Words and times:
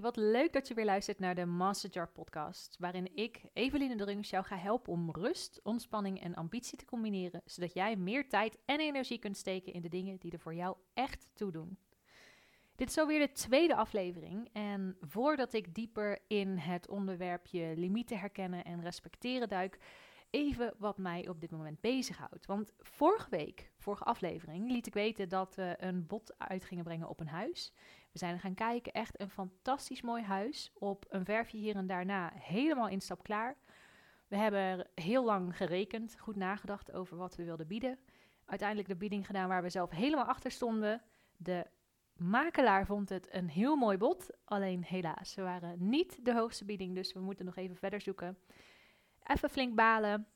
Wat 0.00 0.16
leuk 0.16 0.52
dat 0.52 0.68
je 0.68 0.74
weer 0.74 0.84
luistert 0.84 1.18
naar 1.18 1.34
de 1.34 1.44
Masterjar 1.44 2.08
podcast, 2.08 2.76
waarin 2.78 3.16
ik, 3.16 3.42
Eveline 3.52 3.96
de 3.96 4.04
Rungs, 4.04 4.30
jou 4.30 4.44
ga 4.44 4.56
helpen 4.56 4.92
om 4.92 5.10
rust, 5.10 5.60
ontspanning 5.62 6.20
en 6.20 6.34
ambitie 6.34 6.78
te 6.78 6.84
combineren, 6.84 7.42
zodat 7.44 7.74
jij 7.74 7.96
meer 7.96 8.28
tijd 8.28 8.58
en 8.64 8.80
energie 8.80 9.18
kunt 9.18 9.36
steken 9.36 9.72
in 9.72 9.82
de 9.82 9.88
dingen 9.88 10.18
die 10.18 10.32
er 10.32 10.38
voor 10.38 10.54
jou 10.54 10.76
echt 10.94 11.28
toe 11.34 11.52
doen. 11.52 11.78
Dit 12.76 12.88
is 12.88 12.98
alweer 12.98 13.26
de 13.26 13.32
tweede 13.32 13.76
aflevering 13.76 14.48
en 14.52 14.96
voordat 15.00 15.52
ik 15.52 15.74
dieper 15.74 16.18
in 16.26 16.56
het 16.56 16.88
onderwerpje 16.88 17.72
limieten 17.76 18.18
herkennen 18.18 18.64
en 18.64 18.82
respecteren 18.82 19.48
duik, 19.48 19.78
even 20.30 20.74
wat 20.78 20.98
mij 20.98 21.28
op 21.28 21.40
dit 21.40 21.50
moment 21.50 21.80
bezighoudt. 21.80 22.46
Want 22.46 22.72
vorige 22.78 23.30
week, 23.30 23.70
vorige 23.78 24.04
aflevering, 24.04 24.70
liet 24.70 24.86
ik 24.86 24.94
weten 24.94 25.28
dat 25.28 25.54
we 25.54 25.74
een 25.78 26.06
bod 26.06 26.38
uit 26.38 26.64
gingen 26.64 26.84
brengen 26.84 27.08
op 27.08 27.20
een 27.20 27.28
huis. 27.28 27.72
We 28.14 28.20
zijn 28.20 28.40
gaan 28.40 28.54
kijken, 28.54 28.92
echt 28.92 29.20
een 29.20 29.30
fantastisch 29.30 30.02
mooi 30.02 30.22
huis. 30.22 30.70
Op 30.74 31.06
een 31.08 31.24
verfje 31.24 31.58
hier 31.58 31.76
en 31.76 31.86
daarna 31.86 32.32
helemaal 32.34 32.88
instap 32.88 33.22
klaar. 33.22 33.56
We 34.28 34.36
hebben 34.36 34.86
heel 34.94 35.24
lang 35.24 35.56
gerekend, 35.56 36.16
goed 36.18 36.36
nagedacht 36.36 36.92
over 36.92 37.16
wat 37.16 37.36
we 37.36 37.44
wilden 37.44 37.66
bieden. 37.66 37.98
Uiteindelijk 38.44 38.88
de 38.88 38.96
bieding 38.96 39.26
gedaan 39.26 39.48
waar 39.48 39.62
we 39.62 39.70
zelf 39.70 39.90
helemaal 39.90 40.24
achter 40.24 40.50
stonden. 40.50 41.02
De 41.36 41.66
makelaar 42.16 42.86
vond 42.86 43.08
het 43.08 43.28
een 43.34 43.48
heel 43.48 43.76
mooi 43.76 43.96
bod, 43.96 44.30
alleen 44.44 44.84
helaas, 44.84 45.34
we 45.34 45.42
waren 45.42 45.88
niet 45.88 46.24
de 46.24 46.34
hoogste 46.34 46.64
bieding, 46.64 46.94
dus 46.94 47.12
we 47.12 47.20
moeten 47.20 47.44
nog 47.44 47.56
even 47.56 47.76
verder 47.76 48.00
zoeken. 48.00 48.38
Even 49.22 49.50
flink 49.50 49.74
balen, 49.74 50.26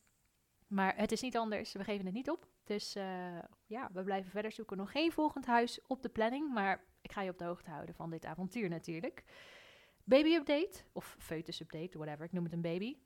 maar 0.66 0.96
het 0.96 1.12
is 1.12 1.20
niet 1.20 1.36
anders, 1.36 1.72
we 1.72 1.84
geven 1.84 2.04
het 2.04 2.14
niet 2.14 2.30
op. 2.30 2.46
Dus 2.64 2.96
uh, 2.96 3.38
ja, 3.66 3.90
we 3.92 4.02
blijven 4.02 4.30
verder 4.30 4.52
zoeken. 4.52 4.76
Nog 4.76 4.90
geen 4.90 5.12
volgend 5.12 5.46
huis 5.46 5.80
op 5.86 6.02
de 6.02 6.08
planning, 6.08 6.52
maar 6.52 6.84
ik 7.08 7.14
ga 7.14 7.22
je 7.22 7.30
op 7.30 7.38
de 7.38 7.44
hoogte 7.44 7.70
houden 7.70 7.94
van 7.94 8.10
dit 8.10 8.24
avontuur 8.24 8.68
natuurlijk. 8.68 9.24
Baby 10.04 10.34
update, 10.34 10.84
of 10.92 11.16
foetus 11.18 11.60
update, 11.60 11.98
whatever, 11.98 12.24
ik 12.24 12.32
noem 12.32 12.44
het 12.44 12.52
een 12.52 12.60
baby. 12.60 12.96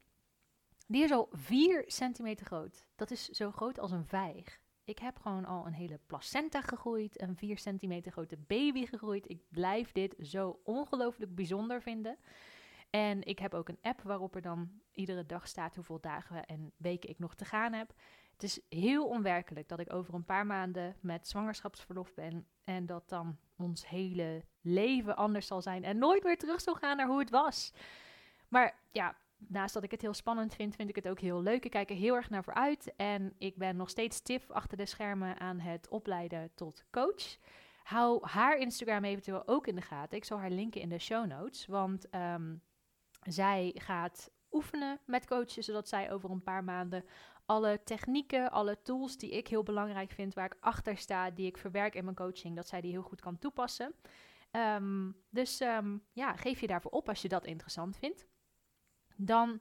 Die 0.87 1.03
is 1.03 1.11
al 1.11 1.29
4 1.31 1.85
centimeter 1.87 2.47
groot. 2.47 2.87
Dat 2.97 3.11
is 3.11 3.29
zo 3.29 3.51
groot 3.51 3.79
als 3.79 3.91
een 3.91 4.07
vijg. 4.07 4.61
Ik 4.85 4.99
heb 4.99 5.19
gewoon 5.19 5.45
al 5.45 5.67
een 5.67 5.73
hele 5.73 6.01
placenta 6.07 6.61
gegroeid, 6.61 7.21
een 7.21 7.37
4 7.37 7.59
centimeter 7.59 8.13
grote 8.13 8.37
baby 8.37 8.87
gegroeid. 8.87 9.31
Ik 9.31 9.43
blijf 9.49 9.93
dit 9.93 10.15
zo 10.19 10.61
ongelooflijk 10.65 11.35
bijzonder 11.35 11.83
vinden. 11.83 12.19
En 12.91 13.23
ik 13.23 13.39
heb 13.39 13.55
ook 13.55 13.69
een 13.69 13.83
app 13.83 14.03
waarop 14.03 14.35
er 14.35 14.43
dan 14.43 14.81
iedere 14.93 15.27
dag 15.27 15.49
staat 15.49 15.75
hoeveel 15.75 16.01
dagen 16.01 16.47
en 16.47 16.73
weken 16.77 17.11
ik 17.11 17.19
nog 17.19 17.35
te 17.35 17.45
gaan 17.45 17.73
heb. 17.73 17.95
Het 18.33 18.43
is 18.43 18.61
heel 18.69 19.09
onwerkelijk 19.09 19.69
dat 19.69 19.81
ik 19.81 19.93
over 19.93 20.15
een 20.15 20.25
paar 20.25 20.47
maanden 20.47 20.97
met 21.01 21.29
zwangerschapsverlof 21.29 22.15
ben 22.15 22.47
en 22.65 22.87
dat 22.87 23.09
dan 23.09 23.39
ons 23.63 23.89
hele 23.89 24.45
leven 24.61 25.17
anders 25.17 25.47
zal 25.47 25.63
zijn 25.63 25.85
en 25.85 25.99
nooit 25.99 26.23
meer 26.23 26.39
terug 26.39 26.61
zal 26.61 26.75
gaan 26.75 26.97
naar 26.97 27.07
hoe 27.07 27.19
het 27.19 27.31
was. 27.31 27.73
Maar 28.49 28.79
ja, 28.91 29.17
naast 29.49 29.75
dat 29.75 29.83
ik 29.83 29.91
het 29.91 30.03
heel 30.03 30.15
spannend 30.15 30.55
vind, 30.55 30.75
vind 30.75 30.89
ik 30.89 30.97
het 30.97 31.09
ook 31.09 31.21
heel 31.21 31.43
leuk. 31.43 31.65
Ik 31.65 31.71
kijk 31.71 31.91
er 31.91 31.97
heel 31.97 32.15
erg 32.15 32.31
naar 32.31 32.45
vooruit 32.45 32.93
en 32.97 33.35
ik 33.39 33.57
ben 33.57 33.77
nog 33.77 33.91
steeds 33.91 34.17
stif 34.17 34.51
achter 34.51 34.77
de 34.77 34.87
schermen 34.87 35.39
aan 35.39 35.59
het 35.59 35.89
opleiden 35.89 36.51
tot 36.55 36.85
coach. 36.91 37.37
Hou 37.83 38.27
haar 38.27 38.57
Instagram 38.57 39.05
eventueel 39.05 39.49
ook 39.49 39.67
in 39.67 39.75
de 39.75 39.83
gaten. 39.83 40.17
Ik 40.17 40.25
zal 40.25 40.39
haar 40.39 40.51
linken 40.51 40.81
in 40.81 40.89
de 40.89 40.99
show 40.99 41.27
notes, 41.27 41.67
want 41.67 42.15
um, 42.15 42.63
zij 43.23 43.75
gaat 43.75 44.31
oefenen 44.53 45.01
met 45.05 45.27
coaches, 45.27 45.67
zodat 45.67 45.89
zij 45.89 46.13
over 46.13 46.31
een 46.31 46.43
paar 46.43 46.65
maanden 46.65 47.05
alle 47.47 47.81
technieken, 47.85 48.51
alle 48.51 48.83
tools 48.83 49.17
die 49.17 49.31
ik 49.31 49.49
heel 49.49 49.63
belangrijk 49.63 50.11
vind, 50.11 50.35
waar 50.35 50.45
ik 50.45 50.57
achter 50.61 50.97
sta, 50.97 51.31
die 51.31 51.47
ik 51.47 51.59
verwerk 51.59 51.95
in 51.95 52.05
mijn 52.05 52.17
coaching, 52.17 52.57
dat 52.57 52.69
zij 52.69 52.81
die 52.81 52.91
heel 52.91 53.03
goed 53.03 53.21
kan 53.21 53.39
toepassen. 53.39 53.95
Um, 54.51 55.17
dus 55.31 55.61
um, 55.61 56.03
ja, 56.13 56.37
geef 56.37 56.61
je 56.61 56.67
daarvoor 56.67 56.91
op 56.91 57.09
als 57.09 57.23
je 57.23 57.29
dat 57.29 57.47
interessant 57.47 57.97
vindt. 57.97 58.27
Dan 59.17 59.61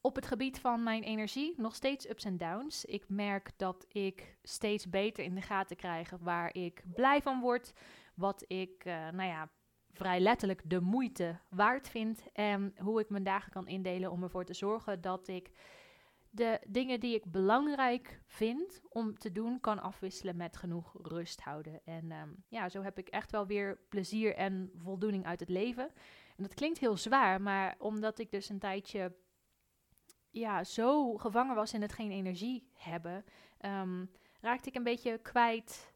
op 0.00 0.14
het 0.14 0.26
gebied 0.26 0.60
van 0.60 0.82
mijn 0.82 1.02
energie, 1.02 1.54
nog 1.56 1.74
steeds 1.74 2.08
ups 2.08 2.24
en 2.24 2.36
downs. 2.36 2.84
Ik 2.84 3.08
merk 3.08 3.50
dat 3.56 3.86
ik 3.88 4.36
steeds 4.42 4.88
beter 4.88 5.24
in 5.24 5.34
de 5.34 5.42
gaten 5.42 5.76
krijg 5.76 6.10
waar 6.20 6.54
ik 6.54 6.82
blij 6.94 7.22
van 7.22 7.40
word. 7.40 7.72
Wat 8.14 8.44
ik, 8.46 8.84
uh, 8.84 9.08
nou 9.08 9.28
ja, 9.28 9.50
vrij 9.92 10.20
letterlijk 10.20 10.62
de 10.64 10.80
moeite 10.80 11.38
waard 11.48 11.88
vind. 11.88 12.22
En 12.32 12.74
hoe 12.78 13.00
ik 13.00 13.10
mijn 13.10 13.24
dagen 13.24 13.52
kan 13.52 13.68
indelen 13.68 14.10
om 14.10 14.22
ervoor 14.22 14.44
te 14.44 14.54
zorgen 14.54 15.00
dat 15.00 15.28
ik 15.28 15.50
de 16.30 16.60
dingen 16.68 17.00
die 17.00 17.14
ik 17.14 17.30
belangrijk 17.30 18.20
vind 18.26 18.80
om 18.88 19.18
te 19.18 19.32
doen, 19.32 19.60
kan 19.60 19.82
afwisselen 19.82 20.36
met 20.36 20.56
genoeg 20.56 20.94
rust 21.02 21.40
houden. 21.40 21.80
En 21.84 22.12
um, 22.12 22.44
ja, 22.48 22.68
zo 22.68 22.82
heb 22.82 22.98
ik 22.98 23.08
echt 23.08 23.30
wel 23.30 23.46
weer 23.46 23.80
plezier 23.88 24.34
en 24.34 24.70
voldoening 24.76 25.26
uit 25.26 25.40
het 25.40 25.48
leven. 25.48 25.90
En 26.36 26.42
dat 26.42 26.54
klinkt 26.54 26.78
heel 26.78 26.96
zwaar, 26.96 27.42
maar 27.42 27.74
omdat 27.78 28.18
ik 28.18 28.30
dus 28.30 28.48
een 28.48 28.58
tijdje 28.58 29.14
ja, 30.30 30.64
zo 30.64 31.16
gevangen 31.16 31.54
was 31.54 31.72
in 31.72 31.82
het 31.82 31.92
geen 31.92 32.10
energie 32.10 32.70
hebben, 32.72 33.24
um, 33.60 34.10
raakte 34.40 34.68
ik 34.68 34.74
een 34.74 34.82
beetje 34.82 35.18
kwijt 35.18 35.89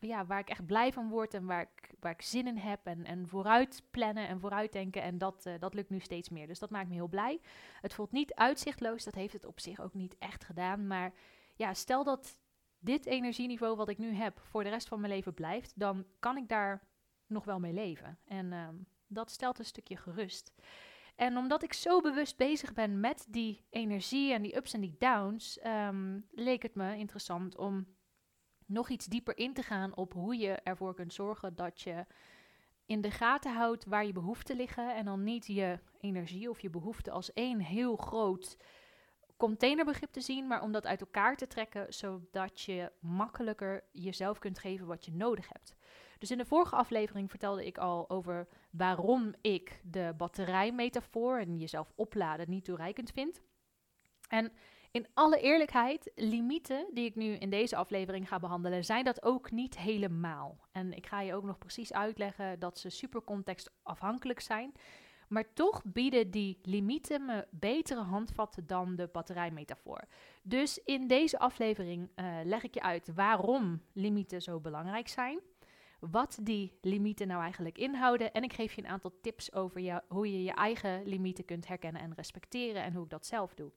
ja, 0.00 0.26
waar 0.26 0.38
ik 0.38 0.48
echt 0.48 0.66
blij 0.66 0.92
van 0.92 1.08
word 1.08 1.34
en 1.34 1.46
waar 1.46 1.60
ik, 1.60 1.94
waar 2.00 2.12
ik 2.12 2.22
zin 2.22 2.46
in 2.46 2.56
heb. 2.56 2.86
En, 2.86 3.04
en 3.04 3.28
vooruit 3.28 3.82
plannen 3.90 4.28
en 4.28 4.40
vooruit 4.40 4.72
denken. 4.72 5.02
En 5.02 5.18
dat, 5.18 5.46
uh, 5.46 5.54
dat 5.58 5.74
lukt 5.74 5.90
nu 5.90 6.00
steeds 6.00 6.28
meer. 6.28 6.46
Dus 6.46 6.58
dat 6.58 6.70
maakt 6.70 6.88
me 6.88 6.94
heel 6.94 7.08
blij. 7.08 7.40
Het 7.80 7.94
voelt 7.94 8.12
niet 8.12 8.34
uitzichtloos. 8.34 9.04
Dat 9.04 9.14
heeft 9.14 9.32
het 9.32 9.44
op 9.44 9.60
zich 9.60 9.80
ook 9.80 9.94
niet 9.94 10.18
echt 10.18 10.44
gedaan. 10.44 10.86
Maar 10.86 11.12
ja, 11.56 11.74
stel 11.74 12.04
dat 12.04 12.38
dit 12.78 13.06
energieniveau 13.06 13.76
wat 13.76 13.88
ik 13.88 13.98
nu 13.98 14.14
heb 14.14 14.40
voor 14.40 14.62
de 14.62 14.70
rest 14.70 14.88
van 14.88 15.00
mijn 15.00 15.12
leven 15.12 15.34
blijft. 15.34 15.72
Dan 15.76 16.06
kan 16.18 16.36
ik 16.36 16.48
daar 16.48 16.88
nog 17.26 17.44
wel 17.44 17.60
mee 17.60 17.72
leven. 17.72 18.18
En 18.24 18.52
uh, 18.52 18.68
dat 19.06 19.30
stelt 19.30 19.58
een 19.58 19.64
stukje 19.64 19.96
gerust. 19.96 20.52
En 21.16 21.36
omdat 21.36 21.62
ik 21.62 21.72
zo 21.72 22.00
bewust 22.00 22.36
bezig 22.36 22.72
ben 22.72 23.00
met 23.00 23.26
die 23.28 23.66
energie 23.70 24.32
en 24.32 24.42
die 24.42 24.56
ups 24.56 24.72
en 24.72 24.80
die 24.80 24.96
downs, 24.98 25.58
um, 25.66 26.26
leek 26.30 26.62
het 26.62 26.74
me 26.74 26.96
interessant 26.96 27.56
om 27.56 27.86
nog 28.70 28.88
iets 28.88 29.06
dieper 29.06 29.38
in 29.38 29.54
te 29.54 29.62
gaan 29.62 29.96
op 29.96 30.12
hoe 30.12 30.36
je 30.36 30.52
ervoor 30.52 30.94
kunt 30.94 31.12
zorgen 31.12 31.56
dat 31.56 31.80
je 31.80 32.06
in 32.86 33.00
de 33.00 33.10
gaten 33.10 33.54
houdt 33.54 33.84
waar 33.84 34.06
je 34.06 34.12
behoeften 34.12 34.56
liggen. 34.56 34.94
En 34.94 35.04
dan 35.04 35.24
niet 35.24 35.46
je 35.46 35.78
energie 36.00 36.50
of 36.50 36.60
je 36.60 36.70
behoeften 36.70 37.12
als 37.12 37.32
één 37.32 37.60
heel 37.60 37.96
groot 37.96 38.56
containerbegrip 39.36 40.10
te 40.10 40.20
zien, 40.20 40.46
maar 40.46 40.62
om 40.62 40.72
dat 40.72 40.86
uit 40.86 41.00
elkaar 41.00 41.36
te 41.36 41.46
trekken, 41.46 41.94
zodat 41.94 42.60
je 42.60 42.92
makkelijker 42.98 43.84
jezelf 43.92 44.38
kunt 44.38 44.58
geven 44.58 44.86
wat 44.86 45.04
je 45.04 45.12
nodig 45.12 45.48
hebt. 45.48 45.74
Dus 46.18 46.30
in 46.30 46.38
de 46.38 46.44
vorige 46.44 46.76
aflevering 46.76 47.30
vertelde 47.30 47.66
ik 47.66 47.78
al 47.78 48.10
over 48.10 48.48
waarom 48.70 49.34
ik 49.40 49.80
de 49.84 50.14
batterijmetafoor 50.16 51.38
en 51.38 51.58
jezelf 51.58 51.92
opladen 51.94 52.50
niet 52.50 52.64
toereikend 52.64 53.10
vind. 53.10 53.40
En 54.28 54.52
in 54.90 55.06
alle 55.14 55.40
eerlijkheid, 55.40 56.10
limieten 56.14 56.86
die 56.92 57.04
ik 57.04 57.14
nu 57.14 57.32
in 57.32 57.50
deze 57.50 57.76
aflevering 57.76 58.28
ga 58.28 58.38
behandelen, 58.38 58.84
zijn 58.84 59.04
dat 59.04 59.22
ook 59.22 59.50
niet 59.50 59.78
helemaal. 59.78 60.58
En 60.72 60.92
ik 60.92 61.06
ga 61.06 61.20
je 61.20 61.34
ook 61.34 61.44
nog 61.44 61.58
precies 61.58 61.92
uitleggen 61.92 62.58
dat 62.58 62.78
ze 62.78 62.88
super 62.88 63.22
contextafhankelijk 63.22 64.40
zijn. 64.40 64.72
Maar 65.28 65.52
toch 65.52 65.82
bieden 65.84 66.30
die 66.30 66.58
limieten 66.62 67.24
me 67.24 67.46
betere 67.50 68.00
handvatten 68.00 68.66
dan 68.66 68.96
de 68.96 69.08
batterijmetafoor. 69.12 70.04
Dus 70.42 70.78
in 70.84 71.06
deze 71.06 71.38
aflevering 71.38 72.10
uh, 72.16 72.38
leg 72.44 72.62
ik 72.62 72.74
je 72.74 72.82
uit 72.82 73.14
waarom 73.14 73.82
limieten 73.92 74.42
zo 74.42 74.60
belangrijk 74.60 75.08
zijn. 75.08 75.40
Wat 76.00 76.38
die 76.42 76.78
limieten 76.80 77.26
nou 77.26 77.42
eigenlijk 77.42 77.78
inhouden. 77.78 78.32
En 78.32 78.42
ik 78.42 78.52
geef 78.52 78.72
je 78.72 78.82
een 78.82 78.90
aantal 78.90 79.12
tips 79.20 79.52
over 79.52 80.02
hoe 80.08 80.32
je 80.32 80.42
je 80.42 80.52
eigen 80.52 81.06
limieten 81.06 81.44
kunt 81.44 81.66
herkennen 81.66 82.02
en 82.02 82.14
respecteren. 82.14 82.82
En 82.82 82.94
hoe 82.94 83.04
ik 83.04 83.10
dat 83.10 83.26
zelf 83.26 83.54
doe. 83.54 83.72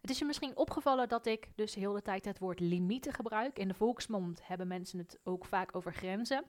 Het 0.00 0.10
is 0.10 0.18
je 0.18 0.24
misschien 0.24 0.56
opgevallen 0.56 1.08
dat 1.08 1.26
ik 1.26 1.48
dus 1.54 1.74
heel 1.74 1.92
de 1.92 2.02
tijd 2.02 2.24
het 2.24 2.38
woord 2.38 2.60
limieten 2.60 3.12
gebruik. 3.12 3.58
In 3.58 3.68
de 3.68 3.74
volksmond 3.74 4.46
hebben 4.46 4.68
mensen 4.68 4.98
het 4.98 5.18
ook 5.24 5.44
vaak 5.44 5.76
over 5.76 5.94
grenzen. 5.94 6.44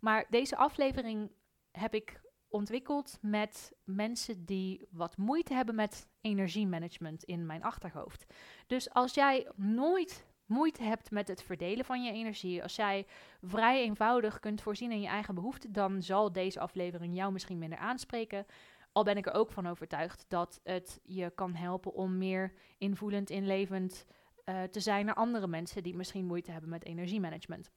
Maar 0.00 0.26
deze 0.30 0.56
aflevering 0.56 1.30
heb 1.70 1.94
ik 1.94 2.20
ontwikkeld 2.48 3.18
met 3.20 3.72
mensen 3.84 4.44
die 4.44 4.86
wat 4.90 5.16
moeite 5.16 5.54
hebben 5.54 5.74
met 5.74 6.08
energiemanagement 6.20 7.24
in 7.24 7.46
mijn 7.46 7.62
achterhoofd. 7.62 8.26
Dus 8.66 8.90
als 8.90 9.14
jij 9.14 9.50
nooit 9.56 10.26
moeite 10.46 10.82
hebt 10.82 11.10
met 11.10 11.28
het 11.28 11.42
verdelen 11.42 11.84
van 11.84 12.02
je 12.02 12.12
energie, 12.12 12.62
als 12.62 12.76
jij 12.76 13.06
vrij 13.42 13.82
eenvoudig 13.82 14.40
kunt 14.40 14.62
voorzien 14.62 14.92
in 14.92 15.00
je 15.00 15.08
eigen 15.08 15.34
behoeften, 15.34 15.72
dan 15.72 16.02
zal 16.02 16.32
deze 16.32 16.60
aflevering 16.60 17.16
jou 17.16 17.32
misschien 17.32 17.58
minder 17.58 17.78
aanspreken. 17.78 18.46
Al 18.94 19.04
ben 19.04 19.16
ik 19.16 19.26
er 19.26 19.34
ook 19.34 19.52
van 19.52 19.66
overtuigd 19.66 20.24
dat 20.28 20.60
het 20.64 21.00
je 21.02 21.30
kan 21.30 21.54
helpen 21.54 21.92
om 21.94 22.18
meer 22.18 22.52
invoelend, 22.78 23.30
inlevend 23.30 24.06
uh, 24.44 24.62
te 24.62 24.80
zijn 24.80 25.06
naar 25.06 25.14
andere 25.14 25.46
mensen 25.46 25.82
die 25.82 25.96
misschien 25.96 26.26
moeite 26.26 26.50
hebben 26.50 26.70
met 26.70 26.84
energiemanagement. 26.84 27.70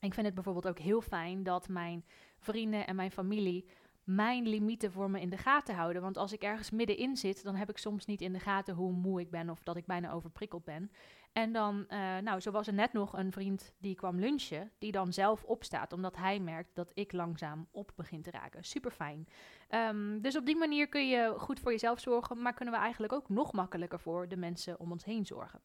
Ik 0.00 0.14
vind 0.14 0.26
het 0.26 0.34
bijvoorbeeld 0.34 0.68
ook 0.68 0.78
heel 0.78 1.00
fijn 1.00 1.42
dat 1.42 1.68
mijn 1.68 2.04
vrienden 2.38 2.86
en 2.86 2.96
mijn 2.96 3.10
familie 3.10 3.68
mijn 4.08 4.48
limieten 4.48 4.92
voor 4.92 5.10
me 5.10 5.20
in 5.20 5.30
de 5.30 5.36
gaten 5.36 5.74
houden. 5.74 6.02
Want 6.02 6.16
als 6.16 6.32
ik 6.32 6.42
ergens 6.42 6.70
middenin 6.70 7.16
zit, 7.16 7.42
dan 7.42 7.54
heb 7.54 7.70
ik 7.70 7.78
soms 7.78 8.04
niet 8.06 8.20
in 8.20 8.32
de 8.32 8.40
gaten 8.40 8.74
hoe 8.74 8.92
moe 8.92 9.20
ik 9.20 9.30
ben 9.30 9.50
of 9.50 9.62
dat 9.62 9.76
ik 9.76 9.86
bijna 9.86 10.12
overprikkeld 10.12 10.64
ben. 10.64 10.90
En 11.38 11.52
dan, 11.52 11.86
uh, 11.88 12.18
nou, 12.18 12.40
zo 12.40 12.50
was 12.50 12.66
er 12.66 12.72
net 12.72 12.92
nog 12.92 13.12
een 13.12 13.32
vriend 13.32 13.72
die 13.78 13.94
kwam 13.94 14.18
lunchen, 14.18 14.70
die 14.78 14.92
dan 14.92 15.12
zelf 15.12 15.44
opstaat, 15.44 15.92
omdat 15.92 16.16
hij 16.16 16.40
merkt 16.40 16.74
dat 16.74 16.90
ik 16.94 17.12
langzaam 17.12 17.68
op 17.70 17.92
begin 17.96 18.22
te 18.22 18.30
raken. 18.30 18.64
Super 18.64 18.90
fijn. 18.90 19.28
Um, 19.70 20.20
dus 20.20 20.36
op 20.36 20.46
die 20.46 20.56
manier 20.56 20.88
kun 20.88 21.08
je 21.08 21.34
goed 21.36 21.60
voor 21.60 21.72
jezelf 21.72 22.00
zorgen, 22.00 22.42
maar 22.42 22.54
kunnen 22.54 22.74
we 22.74 22.80
eigenlijk 22.80 23.12
ook 23.12 23.28
nog 23.28 23.52
makkelijker 23.52 24.00
voor 24.00 24.28
de 24.28 24.36
mensen 24.36 24.80
om 24.80 24.90
ons 24.90 25.04
heen 25.04 25.26
zorgen. 25.26 25.60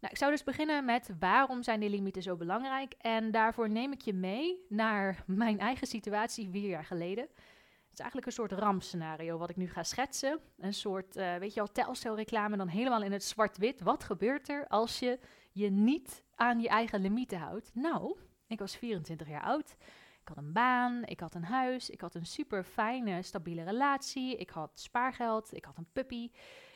Nou, 0.00 0.12
ik 0.12 0.18
zou 0.18 0.30
dus 0.30 0.44
beginnen 0.44 0.84
met 0.84 1.10
waarom 1.18 1.62
zijn 1.62 1.80
die 1.80 1.90
limieten 1.90 2.22
zo 2.22 2.36
belangrijk? 2.36 2.94
En 2.98 3.30
daarvoor 3.30 3.70
neem 3.70 3.92
ik 3.92 4.00
je 4.00 4.14
mee 4.14 4.64
naar 4.68 5.24
mijn 5.26 5.58
eigen 5.58 5.86
situatie 5.86 6.50
vier 6.50 6.68
jaar 6.68 6.84
geleden. 6.84 7.28
Is 7.98 8.04
eigenlijk 8.04 8.36
een 8.36 8.44
soort 8.44 8.60
rampscenario 8.60 9.38
wat 9.38 9.50
ik 9.50 9.56
nu 9.56 9.68
ga 9.68 9.82
schetsen. 9.82 10.40
Een 10.58 10.74
soort, 10.74 11.16
uh, 11.16 11.36
weet 11.36 11.54
je 11.54 11.60
al, 11.60 11.72
telcelreclame 11.72 12.56
dan 12.56 12.68
helemaal 12.68 13.02
in 13.02 13.12
het 13.12 13.24
zwart-wit. 13.24 13.80
Wat 13.80 14.04
gebeurt 14.04 14.48
er 14.48 14.66
als 14.66 14.98
je 14.98 15.18
je 15.52 15.70
niet 15.70 16.24
aan 16.34 16.60
je 16.60 16.68
eigen 16.68 17.00
limieten 17.00 17.38
houdt? 17.38 17.70
Nou, 17.74 18.16
ik 18.46 18.58
was 18.58 18.76
24 18.76 19.28
jaar 19.28 19.42
oud. 19.42 19.76
Ik 20.20 20.28
had 20.28 20.36
een 20.36 20.52
baan, 20.52 21.04
ik 21.04 21.20
had 21.20 21.34
een 21.34 21.44
huis, 21.44 21.90
ik 21.90 22.00
had 22.00 22.14
een 22.14 22.26
super 22.26 22.64
fijne, 22.64 23.22
stabiele 23.22 23.62
relatie. 23.62 24.36
Ik 24.36 24.50
had 24.50 24.80
spaargeld, 24.80 25.56
ik 25.56 25.64
had 25.64 25.76
een 25.76 25.92
puppy, 25.92 26.30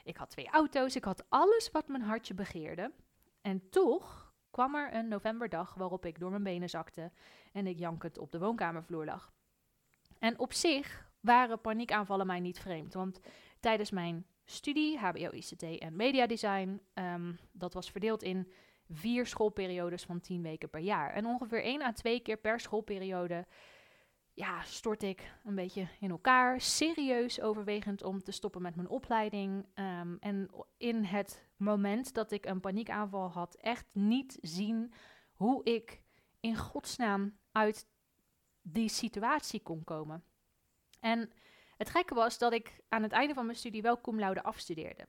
ik 0.05 0.17
had 0.17 0.31
twee 0.31 0.49
auto's. 0.49 0.97
Ik 0.97 1.05
had 1.05 1.25
alles 1.29 1.71
wat 1.71 1.89
mijn 1.89 2.03
hartje 2.03 2.35
begeerde. 2.35 2.93
En 3.41 3.69
toch 3.71 4.35
kwam 4.51 4.75
er 4.75 4.95
een 4.95 5.09
novemberdag 5.09 5.75
waarop 5.75 6.07
ik 6.07 6.19
door 6.19 6.31
mijn 6.31 6.43
benen 6.43 6.71
zakte 6.71 7.13
en 7.53 7.67
ik 7.67 7.79
jankend 7.79 8.19
op 8.19 8.33
de 8.33 8.39
woonkamervloer 8.39 9.05
lag. 9.05 9.33
En 10.19 10.39
op 10.39 10.53
zich 10.53 11.11
waren 11.23 11.61
paniekaanvallen 11.61 12.27
mij 12.27 12.41
niet 12.41 12.61
vreemd, 12.61 12.95
want 12.95 13.21
tijdens 13.61 13.91
mijn 13.91 14.27
studie, 14.45 14.99
HBO 14.99 15.31
ICT 15.31 15.63
en 15.63 15.97
Media 15.97 16.27
Design, 16.27 16.81
um, 16.95 17.39
dat 17.53 17.75
was 17.75 17.91
verdeeld 17.91 18.23
in 18.23 18.53
vier 18.89 19.27
schoolperiodes 19.27 20.05
van 20.05 20.21
tien 20.21 20.43
weken 20.43 20.71
per 20.71 20.81
jaar. 20.81 21.13
En 21.13 21.27
ongeveer 21.27 21.63
één 21.63 21.83
à 21.83 21.93
twee 21.93 22.21
keer 22.21 22.37
per 22.37 22.61
schoolperiode 22.61 23.47
ja, 24.35 24.63
stort 24.63 25.03
ik 25.03 25.33
een 25.45 25.55
beetje 25.55 25.89
in 26.01 26.11
elkaar. 26.11 26.61
Serieus 26.61 27.41
overwegend 27.41 28.03
om 28.03 28.23
te 28.23 28.33
stoppen 28.33 28.63
met 28.63 28.77
mijn 28.77 28.89
opleiding. 28.89 29.67
Um, 29.75 30.17
en 30.21 30.51
in 30.77 31.05
het 31.05 31.49
moment 31.57 32.15
dat 32.15 32.31
ik 32.31 32.47
een 32.47 32.61
paniekaanval 32.61 33.31
had, 33.31 33.55
echt 33.55 33.87
niet 33.93 34.39
zien 34.41 34.93
hoe 35.35 35.65
ik 35.65 36.03
in 36.41 36.57
godsnaam 36.57 37.39
uit 37.53 37.87
die 38.63 38.89
situatie 38.89 39.61
kon 39.61 39.85
komen. 39.85 40.25
En 41.03 41.31
het 41.77 41.91
gekke 41.91 42.15
was 42.15 42.39
dat 42.39 42.53
ik 42.53 42.81
aan 42.89 43.03
het 43.03 43.13
einde 43.13 43.35
van 43.35 43.45
mijn 43.47 43.59
studie 43.59 43.83
wel 43.83 44.01
cum 44.01 44.19
laude 44.19 44.43
afstudeerde. 44.43 45.07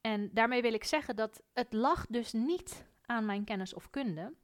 En 0.00 0.30
daarmee 0.32 0.62
wil 0.62 0.72
ik 0.72 0.84
zeggen 0.84 1.16
dat 1.16 1.42
het 1.52 1.72
lag 1.72 2.06
dus 2.06 2.32
niet 2.32 2.86
aan 3.06 3.24
mijn 3.24 3.44
kennis 3.44 3.74
of 3.74 3.90
kunde. 3.90 4.34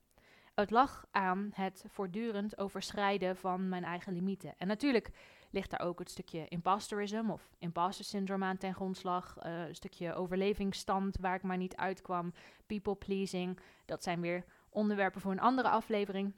Het 0.55 0.71
lag 0.71 1.07
aan 1.11 1.51
het 1.55 1.85
voortdurend 1.89 2.59
overschrijden 2.59 3.37
van 3.37 3.69
mijn 3.69 3.85
eigen 3.85 4.13
limieten. 4.13 4.55
En 4.59 4.67
natuurlijk 4.67 5.11
ligt 5.51 5.71
daar 5.71 5.81
ook 5.81 5.99
het 5.99 6.11
stukje 6.11 6.49
imposterism 6.49 7.31
of 7.31 7.51
imposter 7.59 8.05
syndrome 8.05 8.45
aan 8.45 8.57
ten 8.57 8.75
grondslag. 8.75 9.37
Uh, 9.39 9.67
een 9.67 9.75
stukje 9.75 10.15
overlevingsstand 10.15 11.17
waar 11.21 11.35
ik 11.35 11.43
maar 11.43 11.57
niet 11.57 11.77
uitkwam. 11.77 12.33
People 12.67 12.97
pleasing. 12.97 13.59
Dat 13.85 14.03
zijn 14.03 14.21
weer 14.21 14.45
onderwerpen 14.69 15.21
voor 15.21 15.33
een 15.33 15.41
andere 15.41 15.69
aflevering. 15.69 16.35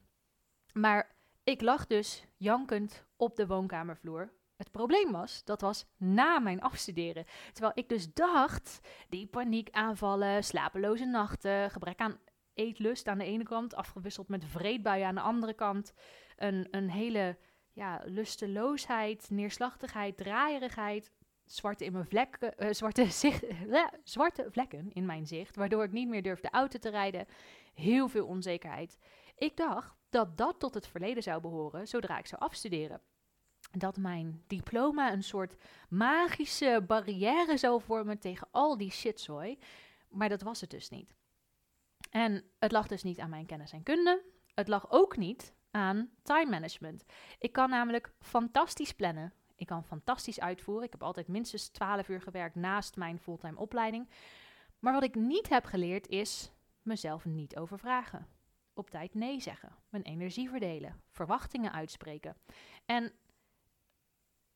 Maar 0.73 1.17
ik 1.49 1.61
lag 1.61 1.87
dus 1.87 2.25
jankend 2.37 3.05
op 3.17 3.37
de 3.37 3.47
woonkamervloer. 3.47 4.33
Het 4.57 4.71
probleem 4.71 5.13
was, 5.13 5.45
dat 5.45 5.61
was 5.61 5.87
na 5.97 6.39
mijn 6.39 6.61
afstuderen. 6.61 7.25
Terwijl 7.53 7.73
ik 7.75 7.89
dus 7.89 8.13
dacht, 8.13 8.81
die 9.09 9.27
paniekaanvallen, 9.27 10.45
slapeloze 10.45 11.05
nachten, 11.05 11.71
gebrek 11.71 11.99
aan 11.99 12.19
eetlust 12.55 13.09
aan 13.09 13.19
de 13.19 13.25
ene 13.25 13.45
kant, 13.45 13.75
afgewisseld 13.75 14.29
met 14.29 14.45
vreedbuien 14.45 15.07
aan 15.07 15.15
de 15.15 15.21
andere 15.21 15.55
kant. 15.55 15.93
Een, 16.37 16.69
een 16.71 16.91
hele 16.91 17.39
ja, 17.73 18.03
lusteloosheid, 18.05 19.31
neerslachtigheid, 19.31 20.17
draaierigheid, 20.17 21.13
zwarte, 21.45 21.85
in 21.85 21.93
mijn 21.93 22.07
vlekken, 22.07 22.55
uh, 22.59 22.69
zwarte, 22.71 23.05
zicht, 23.23 23.45
zwarte 24.05 24.47
vlekken 24.51 24.91
in 24.93 25.07
mijn 25.07 25.27
zicht, 25.27 25.57
waardoor 25.57 25.85
ik 25.85 25.93
niet 25.93 26.09
meer 26.09 26.23
durfde 26.23 26.51
auto 26.51 26.79
te 26.79 26.91
rijden. 26.91 27.27
Heel 27.75 28.09
veel 28.09 28.27
onzekerheid. 28.27 28.99
Ik 29.39 29.57
dacht 29.57 29.97
dat 30.09 30.37
dat 30.37 30.59
tot 30.59 30.75
het 30.75 30.87
verleden 30.87 31.23
zou 31.23 31.41
behoren 31.41 31.89
zodra 31.89 32.19
ik 32.19 32.27
zou 32.27 32.43
afstuderen. 32.43 33.01
Dat 33.71 33.97
mijn 33.97 34.45
diploma 34.47 35.13
een 35.13 35.23
soort 35.23 35.55
magische 35.89 36.85
barrière 36.87 37.57
zou 37.57 37.83
vormen 37.83 38.19
tegen 38.19 38.49
al 38.51 38.77
die 38.77 38.91
shitzooi. 38.91 39.59
Maar 40.09 40.29
dat 40.29 40.43
was 40.43 40.61
het 40.61 40.71
dus 40.71 40.89
niet. 40.89 41.15
En 42.11 42.45
het 42.59 42.73
lag 42.73 42.87
dus 42.87 43.03
niet 43.03 43.19
aan 43.19 43.31
mijn 43.31 43.47
kennis 43.47 43.73
en 43.73 43.83
kunde. 43.83 44.23
Het 44.55 44.69
lag 44.69 44.91
ook 44.91 45.17
niet 45.17 45.55
aan 45.71 46.11
time 46.23 46.51
management. 46.51 47.05
Ik 47.39 47.53
kan 47.53 47.71
namelijk 47.71 48.13
fantastisch 48.21 48.93
plannen. 48.93 49.33
Ik 49.57 49.67
kan 49.67 49.85
fantastisch 49.85 50.41
uitvoeren. 50.41 50.85
Ik 50.85 50.93
heb 50.93 51.03
altijd 51.03 51.29
minstens 51.29 51.69
12 51.69 52.09
uur 52.09 52.21
gewerkt 52.21 52.55
naast 52.55 52.97
mijn 52.97 53.19
fulltime 53.19 53.59
opleiding. 53.59 54.09
Maar 54.79 54.93
wat 54.93 55.03
ik 55.03 55.15
niet 55.15 55.49
heb 55.49 55.65
geleerd 55.65 56.09
is 56.09 56.53
mezelf 56.83 57.25
niet 57.25 57.57
overvragen. 57.57 58.38
Op 58.79 58.91
tijd 58.91 59.15
nee 59.15 59.41
zeggen. 59.41 59.77
Mijn 59.89 60.03
energie 60.03 60.49
verdelen. 60.49 61.01
Verwachtingen 61.11 61.73
uitspreken. 61.73 62.37
En 62.87 63.13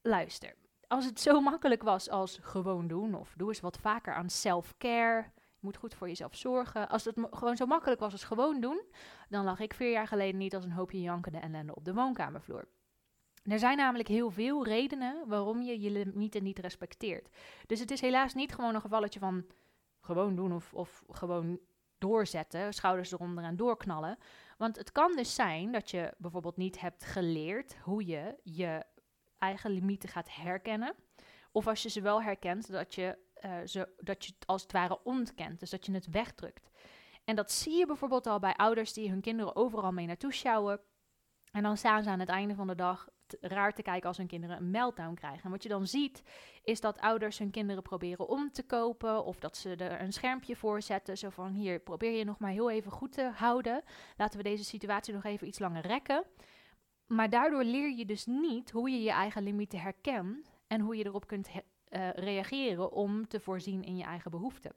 luister, 0.02 0.56
als 0.88 1.04
het 1.04 1.20
zo 1.20 1.40
makkelijk 1.50 1.82
was 1.82 2.10
als 2.10 2.38
gewoon 2.42 2.88
doen 2.88 3.14
of 3.14 3.34
doe 3.36 3.48
eens 3.48 3.60
wat 3.60 3.78
vaker 3.78 4.14
aan 4.14 4.30
self-care 4.30 5.30
moet 5.60 5.76
goed 5.76 5.94
voor 5.94 6.08
jezelf 6.08 6.36
zorgen. 6.36 6.88
Als 6.88 7.04
het 7.04 7.16
gewoon 7.30 7.56
zo 7.56 7.66
makkelijk 7.66 8.00
was 8.00 8.12
als 8.12 8.24
gewoon 8.24 8.60
doen, 8.60 8.82
dan 9.28 9.44
lag 9.44 9.60
ik 9.60 9.74
vier 9.74 9.90
jaar 9.90 10.06
geleden 10.06 10.38
niet 10.38 10.54
als 10.54 10.64
een 10.64 10.72
hoopje 10.72 11.00
jankende 11.00 11.38
ellende 11.38 11.74
op 11.74 11.84
de 11.84 11.94
woonkamervloer. 11.94 12.68
Er 13.42 13.58
zijn 13.58 13.76
namelijk 13.76 14.08
heel 14.08 14.30
veel 14.30 14.64
redenen 14.64 15.28
waarom 15.28 15.62
je 15.62 15.80
je 15.80 15.90
limieten 15.90 16.42
niet 16.42 16.58
respecteert. 16.58 17.28
Dus 17.66 17.80
het 17.80 17.90
is 17.90 18.00
helaas 18.00 18.34
niet 18.34 18.54
gewoon 18.54 18.74
een 18.74 18.80
gevalletje 18.80 19.18
van 19.18 19.46
gewoon 20.00 20.34
doen 20.34 20.52
of, 20.52 20.74
of 20.74 21.04
gewoon 21.10 21.60
doorzetten, 22.02 22.74
schouders 22.74 23.12
eronder 23.12 23.44
en 23.44 23.56
doorknallen. 23.56 24.18
Want 24.58 24.76
het 24.76 24.92
kan 24.92 25.16
dus 25.16 25.34
zijn 25.34 25.72
dat 25.72 25.90
je 25.90 26.14
bijvoorbeeld 26.18 26.56
niet 26.56 26.80
hebt 26.80 27.04
geleerd 27.04 27.76
hoe 27.82 28.06
je 28.06 28.36
je 28.42 28.84
eigen 29.38 29.70
limieten 29.70 30.08
gaat 30.08 30.34
herkennen. 30.34 30.94
Of 31.52 31.66
als 31.66 31.82
je 31.82 31.88
ze 31.88 32.00
wel 32.00 32.22
herkent, 32.22 32.72
dat 32.72 32.94
je 32.94 33.18
uh, 33.44 33.54
zo, 33.64 33.84
dat 33.96 34.24
je 34.24 34.32
het 34.38 34.46
als 34.46 34.62
het 34.62 34.72
ware 34.72 35.02
ontkent. 35.04 35.60
Dus 35.60 35.70
dat 35.70 35.86
je 35.86 35.92
het 35.92 36.10
wegdrukt. 36.10 36.70
En 37.24 37.36
dat 37.36 37.52
zie 37.52 37.78
je 37.78 37.86
bijvoorbeeld 37.86 38.26
al 38.26 38.38
bij 38.38 38.54
ouders 38.54 38.92
die 38.92 39.10
hun 39.10 39.20
kinderen 39.20 39.56
overal 39.56 39.92
mee 39.92 40.06
naartoe 40.06 40.32
sjouwen. 40.32 40.80
En 41.50 41.62
dan 41.62 41.76
staan 41.76 42.02
ze 42.02 42.10
aan 42.10 42.20
het 42.20 42.28
einde 42.28 42.54
van 42.54 42.66
de 42.66 42.74
dag 42.74 43.08
raar 43.40 43.74
te 43.74 43.82
kijken 43.82 44.08
als 44.08 44.16
hun 44.16 44.26
kinderen 44.26 44.56
een 44.56 44.70
meltdown 44.70 45.14
krijgen. 45.14 45.44
En 45.44 45.50
wat 45.50 45.62
je 45.62 45.68
dan 45.68 45.86
ziet, 45.86 46.22
is 46.62 46.80
dat 46.80 47.00
ouders 47.00 47.38
hun 47.38 47.50
kinderen 47.50 47.82
proberen 47.82 48.28
om 48.28 48.52
te 48.52 48.62
kopen. 48.62 49.24
Of 49.24 49.38
dat 49.38 49.56
ze 49.56 49.76
er 49.76 50.00
een 50.00 50.12
schermpje 50.12 50.56
voor 50.56 50.82
zetten. 50.82 51.18
Zo 51.18 51.28
van, 51.30 51.52
hier, 51.52 51.80
probeer 51.80 52.18
je 52.18 52.24
nog 52.24 52.38
maar 52.38 52.50
heel 52.50 52.70
even 52.70 52.92
goed 52.92 53.12
te 53.12 53.30
houden. 53.34 53.82
Laten 54.16 54.36
we 54.38 54.44
deze 54.44 54.64
situatie 54.64 55.14
nog 55.14 55.24
even 55.24 55.46
iets 55.46 55.58
langer 55.58 55.86
rekken. 55.86 56.24
Maar 57.06 57.30
daardoor 57.30 57.64
leer 57.64 57.96
je 57.96 58.04
dus 58.04 58.26
niet 58.26 58.70
hoe 58.70 58.90
je 58.90 59.02
je 59.02 59.10
eigen 59.10 59.42
limieten 59.42 59.80
herkent. 59.80 60.50
En 60.66 60.80
hoe 60.80 60.96
je 60.96 61.04
erop 61.04 61.26
kunt 61.26 61.48
uh, 61.48 62.10
reageren 62.10 62.92
om 62.92 63.28
te 63.28 63.40
voorzien 63.40 63.84
in 63.84 63.96
je 63.96 64.04
eigen 64.04 64.30
behoeften. 64.30 64.74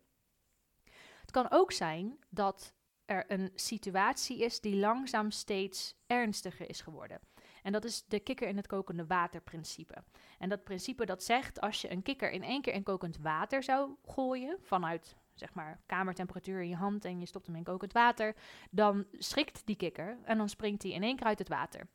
Het 1.22 1.32
kan 1.32 1.52
ook 1.52 1.72
zijn 1.72 2.20
dat 2.30 2.74
er 3.06 3.32
een 3.32 3.52
situatie 3.56 4.40
is 4.40 4.62
die 4.62 4.76
langzaam 4.76 5.32
steeds 5.32 5.96
ernstiger 6.08 6.70
is 6.70 6.82
geworden. 6.82 7.20
En 7.66 7.72
dat 7.72 7.86
is 7.86 8.06
de 8.08 8.20
kikker 8.20 8.48
in 8.48 8.58
het 8.58 8.68
kokende 8.68 9.06
water 9.06 9.42
principe. 9.42 10.04
En 10.40 10.50
dat 10.50 10.64
principe 10.64 11.06
dat 11.06 11.24
zegt 11.24 11.62
als 11.62 11.82
je 11.82 11.92
een 11.92 12.02
kikker 12.02 12.32
in 12.32 12.44
één 12.44 12.62
keer 12.62 12.74
in 12.74 12.84
kokend 12.84 13.18
water 13.18 13.64
zou 13.64 13.96
gooien 14.04 14.58
vanuit 14.62 15.16
zeg 15.34 15.54
maar 15.54 15.82
kamertemperatuur 15.86 16.62
in 16.62 16.70
je 16.70 16.76
hand 16.76 17.06
en 17.06 17.20
je 17.20 17.26
stopt 17.26 17.46
hem 17.46 17.56
in 17.56 17.64
kokend 17.64 17.94
water, 17.94 18.36
dan 18.72 19.06
schrikt 19.12 19.66
die 19.66 19.76
kikker 19.76 20.18
en 20.24 20.38
dan 20.38 20.50
springt 20.50 20.84
hij 20.84 20.92
in 20.92 21.04
één 21.04 21.16
keer 21.16 21.26
uit 21.26 21.40
het 21.40 21.50
water. 21.50 21.88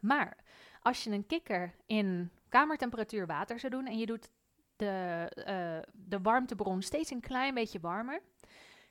Maar 0.00 0.36
als 0.80 1.04
je 1.04 1.10
een 1.10 1.26
kikker 1.26 1.74
in 1.86 2.30
kamertemperatuur 2.48 3.26
water 3.26 3.58
zou 3.58 3.72
doen 3.72 3.86
en 3.86 3.98
je 3.98 4.06
doet 4.06 4.30
de, 4.76 5.32
uh, 5.38 5.92
de 5.92 6.20
warmtebron 6.20 6.82
steeds 6.82 7.10
een 7.10 7.20
klein 7.20 7.54
beetje 7.54 7.80
warmer, 7.80 8.22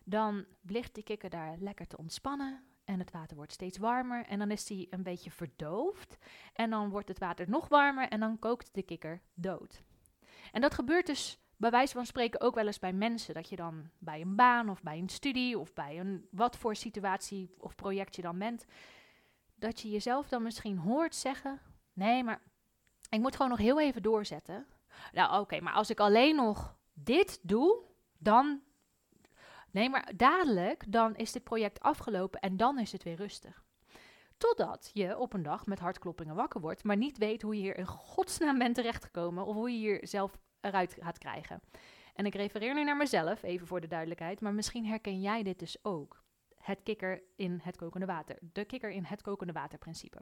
dan 0.03 0.45
ligt 0.61 0.93
die 0.93 1.03
kikker 1.03 1.29
daar 1.29 1.57
lekker 1.59 1.87
te 1.87 1.97
ontspannen. 1.97 2.74
En 2.85 2.99
het 2.99 3.11
water 3.11 3.35
wordt 3.35 3.51
steeds 3.51 3.77
warmer 3.77 4.25
en 4.25 4.39
dan 4.39 4.51
is 4.51 4.65
die 4.65 4.87
een 4.89 5.03
beetje 5.03 5.31
verdoofd. 5.31 6.17
En 6.53 6.69
dan 6.69 6.89
wordt 6.89 7.07
het 7.07 7.19
water 7.19 7.49
nog 7.49 7.67
warmer 7.67 8.07
en 8.07 8.19
dan 8.19 8.39
kookt 8.39 8.73
de 8.73 8.83
kikker 8.83 9.21
dood. 9.33 9.83
En 10.51 10.61
dat 10.61 10.73
gebeurt 10.73 11.05
dus 11.05 11.39
bij 11.57 11.71
wijze 11.71 11.93
van 11.93 12.05
spreken 12.05 12.41
ook 12.41 12.55
wel 12.55 12.65
eens 12.65 12.79
bij 12.79 12.93
mensen. 12.93 13.33
Dat 13.33 13.49
je 13.49 13.55
dan 13.55 13.89
bij 13.97 14.21
een 14.21 14.35
baan 14.35 14.69
of 14.69 14.81
bij 14.81 14.97
een 14.97 15.09
studie 15.09 15.59
of 15.59 15.73
bij 15.73 15.99
een 15.99 16.27
wat 16.31 16.57
voor 16.57 16.75
situatie 16.75 17.55
of 17.57 17.75
project 17.75 18.15
je 18.15 18.21
dan 18.21 18.39
bent. 18.39 18.65
Dat 19.55 19.81
je 19.81 19.89
jezelf 19.89 20.27
dan 20.27 20.43
misschien 20.43 20.77
hoort 20.77 21.15
zeggen: 21.15 21.61
Nee, 21.93 22.23
maar 22.23 22.41
ik 23.09 23.19
moet 23.19 23.35
gewoon 23.35 23.51
nog 23.51 23.59
heel 23.59 23.79
even 23.79 24.01
doorzetten. 24.01 24.65
Nou, 25.13 25.39
oké, 25.39 25.59
maar 25.59 25.73
als 25.73 25.89
ik 25.89 25.99
alleen 25.99 26.35
nog 26.35 26.77
dit 26.93 27.39
doe, 27.41 27.81
dan, 28.17 28.61
Nee, 29.75 29.89
maar 29.89 30.11
dadelijk 30.15 30.91
dan 30.91 31.15
is 31.15 31.31
dit 31.31 31.43
project 31.43 31.79
afgelopen 31.79 32.39
en 32.39 32.57
dan 32.57 32.79
is 32.79 32.91
het 32.91 33.03
weer 33.03 33.15
rustig. 33.15 33.63
Totdat 34.37 34.89
je 34.93 35.17
op 35.17 35.33
een 35.33 35.43
dag 35.43 35.65
met 35.65 35.79
hartkloppingen 35.79 36.35
wakker 36.35 36.61
wordt, 36.61 36.83
maar 36.83 36.97
niet 36.97 37.17
weet 37.17 37.41
hoe 37.41 37.55
je 37.55 37.61
hier 37.61 37.77
in 37.77 37.85
godsnaam 37.85 38.57
bent 38.57 38.75
terechtgekomen 38.75 39.45
of 39.45 39.55
hoe 39.55 39.71
je 39.71 39.77
hier 39.77 40.07
zelf 40.07 40.37
eruit 40.61 40.97
gaat 40.99 41.17
krijgen. 41.17 41.61
En 42.13 42.25
ik 42.25 42.35
refereer 42.35 42.73
nu 42.73 42.83
naar 42.83 42.97
mezelf, 42.97 43.43
even 43.43 43.67
voor 43.67 43.81
de 43.81 43.87
duidelijkheid, 43.87 44.41
maar 44.41 44.53
misschien 44.53 44.85
herken 44.85 45.21
jij 45.21 45.43
dit 45.43 45.59
dus 45.59 45.77
ook. 45.81 46.23
Het 46.57 46.83
kikker 46.83 47.23
in 47.35 47.59
het 47.63 47.77
kokende 47.77 48.05
water. 48.05 48.37
De 48.41 48.65
kikker 48.65 48.89
in 48.89 49.03
het 49.03 49.21
kokende 49.21 49.53
water 49.53 49.77
principe. 49.77 50.21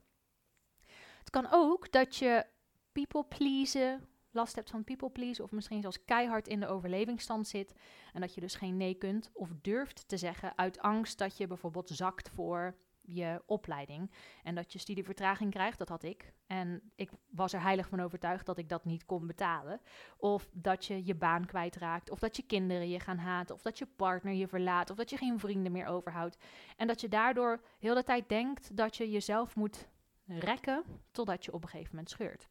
Het 1.20 1.30
kan 1.30 1.48
ook 1.52 1.92
dat 1.92 2.16
je 2.16 2.46
people 2.92 3.24
pleasen, 3.24 4.08
last 4.34 4.56
hebt 4.56 4.70
van 4.70 4.84
people 4.84 5.10
pleasen 5.10 5.44
of 5.44 5.52
misschien 5.52 5.82
zelfs 5.82 6.06
keihard 6.06 6.48
in 6.48 6.60
de 6.60 6.68
overlevingsstand 6.68 7.48
zit 7.48 7.74
en 8.14 8.22
dat 8.22 8.34
je 8.34 8.42
dus 8.42 8.56
geen 8.56 8.78
nee 8.78 8.94
kunt 8.94 9.30
of 9.34 9.50
durft 9.62 10.08
te 10.08 10.18
zeggen 10.18 10.58
uit 10.58 10.80
angst 10.80 11.18
dat 11.18 11.38
je 11.38 11.48
bijvoorbeeld 11.48 11.90
zakt 11.90 12.30
voor 12.30 12.76
je 13.06 13.42
opleiding 13.46 14.12
en 14.44 14.56
dat 14.56 14.74
je 14.74 14.80
studievertraging 14.80 15.52
krijgt, 15.52 15.78
dat 15.78 15.90
had 15.90 16.04
ik. 16.04 16.34
En 16.48 16.92
ik 16.96 17.10
was 17.30 17.54
er 17.54 17.62
heilig 17.62 17.88
van 17.88 18.00
overtuigd 18.00 18.46
dat 18.46 18.58
ik 18.58 18.70
dat 18.70 18.86
niet 18.86 19.06
kon 19.06 19.28
betalen. 19.28 19.82
Of 20.18 20.50
dat 20.54 20.86
je 20.86 21.06
je 21.06 21.16
baan 21.16 21.46
kwijtraakt, 21.46 22.10
of 22.10 22.20
dat 22.20 22.36
je 22.36 22.44
kinderen 22.44 22.90
je 22.90 23.00
gaan 23.00 23.18
haten, 23.18 23.56
of 23.56 23.62
dat 23.62 23.78
je 23.78 23.86
partner 23.86 24.34
je 24.34 24.48
verlaat, 24.48 24.90
of 24.90 24.96
dat 24.96 25.10
je 25.10 25.18
geen 25.18 25.40
vrienden 25.40 25.72
meer 25.72 25.86
overhoudt. 25.86 26.38
En 26.78 26.88
dat 26.88 27.02
je 27.02 27.08
daardoor 27.08 27.62
heel 27.80 27.96
de 27.96 28.04
tijd 28.04 28.30
denkt 28.30 28.78
dat 28.78 28.98
je 28.98 29.12
jezelf 29.12 29.56
moet 29.56 29.88
rekken 30.26 30.84
totdat 31.12 31.46
je 31.46 31.54
op 31.54 31.64
een 31.64 31.70
gegeven 31.70 31.92
moment 31.92 32.10
scheurt. 32.10 32.50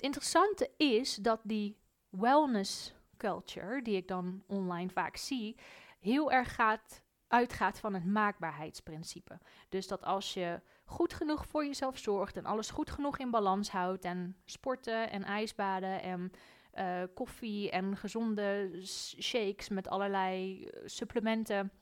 Het 0.00 0.08
interessante 0.08 0.70
is 0.76 1.14
dat 1.14 1.40
die 1.42 1.78
wellness 2.08 2.94
culture, 3.16 3.82
die 3.82 3.96
ik 3.96 4.08
dan 4.08 4.42
online 4.46 4.90
vaak 4.90 5.16
zie, 5.16 5.56
heel 5.98 6.32
erg 6.32 6.54
gaat 6.54 7.02
uitgaat 7.28 7.78
van 7.78 7.94
het 7.94 8.04
maakbaarheidsprincipe. 8.04 9.38
Dus 9.68 9.86
dat 9.86 10.04
als 10.04 10.34
je 10.34 10.60
goed 10.84 11.14
genoeg 11.14 11.46
voor 11.46 11.64
jezelf 11.64 11.98
zorgt 11.98 12.36
en 12.36 12.44
alles 12.44 12.70
goed 12.70 12.90
genoeg 12.90 13.18
in 13.18 13.30
balans 13.30 13.70
houdt 13.70 14.04
en 14.04 14.36
sporten 14.44 15.10
en 15.10 15.24
ijsbaden 15.24 16.02
en 16.02 16.30
uh, 16.74 17.02
koffie 17.14 17.70
en 17.70 17.96
gezonde 17.96 18.80
shakes 19.20 19.68
met 19.68 19.88
allerlei 19.88 20.64
eh, 20.64 20.82
supplementen, 20.84 21.72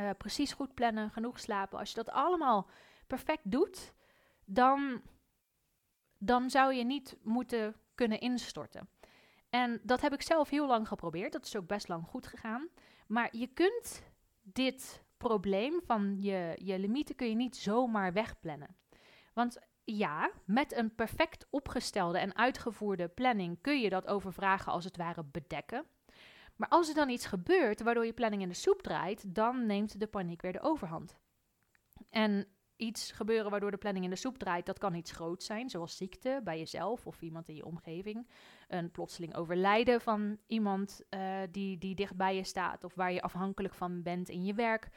uh, 0.00 0.10
precies 0.18 0.52
goed 0.52 0.74
plannen, 0.74 1.10
genoeg 1.10 1.40
slapen. 1.40 1.78
Als 1.78 1.88
je 1.88 1.94
dat 1.94 2.10
allemaal 2.10 2.68
perfect 3.06 3.50
doet, 3.50 3.92
dan, 4.44 5.02
dan 6.20 6.50
zou 6.50 6.74
je 6.74 6.84
niet 6.84 7.16
moeten 7.22 7.74
kunnen 7.94 8.20
instorten. 8.20 8.88
En 9.50 9.80
dat 9.82 10.00
heb 10.00 10.12
ik 10.12 10.22
zelf 10.22 10.48
heel 10.48 10.66
lang 10.66 10.88
geprobeerd. 10.88 11.32
Dat 11.32 11.44
is 11.44 11.56
ook 11.56 11.66
best 11.66 11.88
lang 11.88 12.06
goed 12.06 12.26
gegaan. 12.26 12.68
Maar 13.06 13.36
je 13.36 13.46
kunt 13.46 14.02
dit 14.42 15.04
probleem 15.16 15.80
van 15.84 16.16
je, 16.20 16.56
je 16.64 16.78
limieten 16.78 17.14
kun 17.14 17.28
je 17.28 17.34
niet 17.34 17.56
zomaar 17.56 18.12
wegplannen. 18.12 18.76
Want 19.32 19.58
ja, 19.84 20.30
met 20.44 20.76
een 20.76 20.94
perfect 20.94 21.46
opgestelde 21.50 22.18
en 22.18 22.36
uitgevoerde 22.36 23.08
planning 23.08 23.58
kun 23.60 23.80
je 23.80 23.88
dat 23.88 24.06
overvragen 24.06 24.72
als 24.72 24.84
het 24.84 24.96
ware 24.96 25.24
bedekken. 25.24 25.84
Maar 26.56 26.68
als 26.68 26.88
er 26.88 26.94
dan 26.94 27.08
iets 27.08 27.26
gebeurt 27.26 27.82
waardoor 27.82 28.06
je 28.06 28.12
planning 28.12 28.42
in 28.42 28.48
de 28.48 28.54
soep 28.54 28.82
draait, 28.82 29.34
dan 29.34 29.66
neemt 29.66 30.00
de 30.00 30.06
paniek 30.06 30.42
weer 30.42 30.52
de 30.52 30.60
overhand. 30.60 31.18
En 32.10 32.46
iets 32.80 33.12
gebeuren 33.12 33.50
waardoor 33.50 33.70
de 33.70 33.76
planning 33.76 34.04
in 34.04 34.10
de 34.10 34.16
soep 34.16 34.38
draait, 34.38 34.66
dat 34.66 34.78
kan 34.78 34.94
iets 34.94 35.12
groots 35.12 35.46
zijn, 35.46 35.70
zoals 35.70 35.96
ziekte 35.96 36.40
bij 36.44 36.58
jezelf 36.58 37.06
of 37.06 37.22
iemand 37.22 37.48
in 37.48 37.54
je 37.54 37.64
omgeving. 37.64 38.28
Een 38.68 38.90
plotseling 38.90 39.34
overlijden 39.34 40.00
van 40.00 40.38
iemand 40.46 41.02
uh, 41.10 41.38
die, 41.50 41.78
die 41.78 41.94
dicht 41.94 42.16
bij 42.16 42.36
je 42.36 42.44
staat 42.44 42.84
of 42.84 42.94
waar 42.94 43.12
je 43.12 43.22
afhankelijk 43.22 43.74
van 43.74 44.02
bent 44.02 44.28
in 44.28 44.44
je 44.44 44.54
werk. 44.54 44.88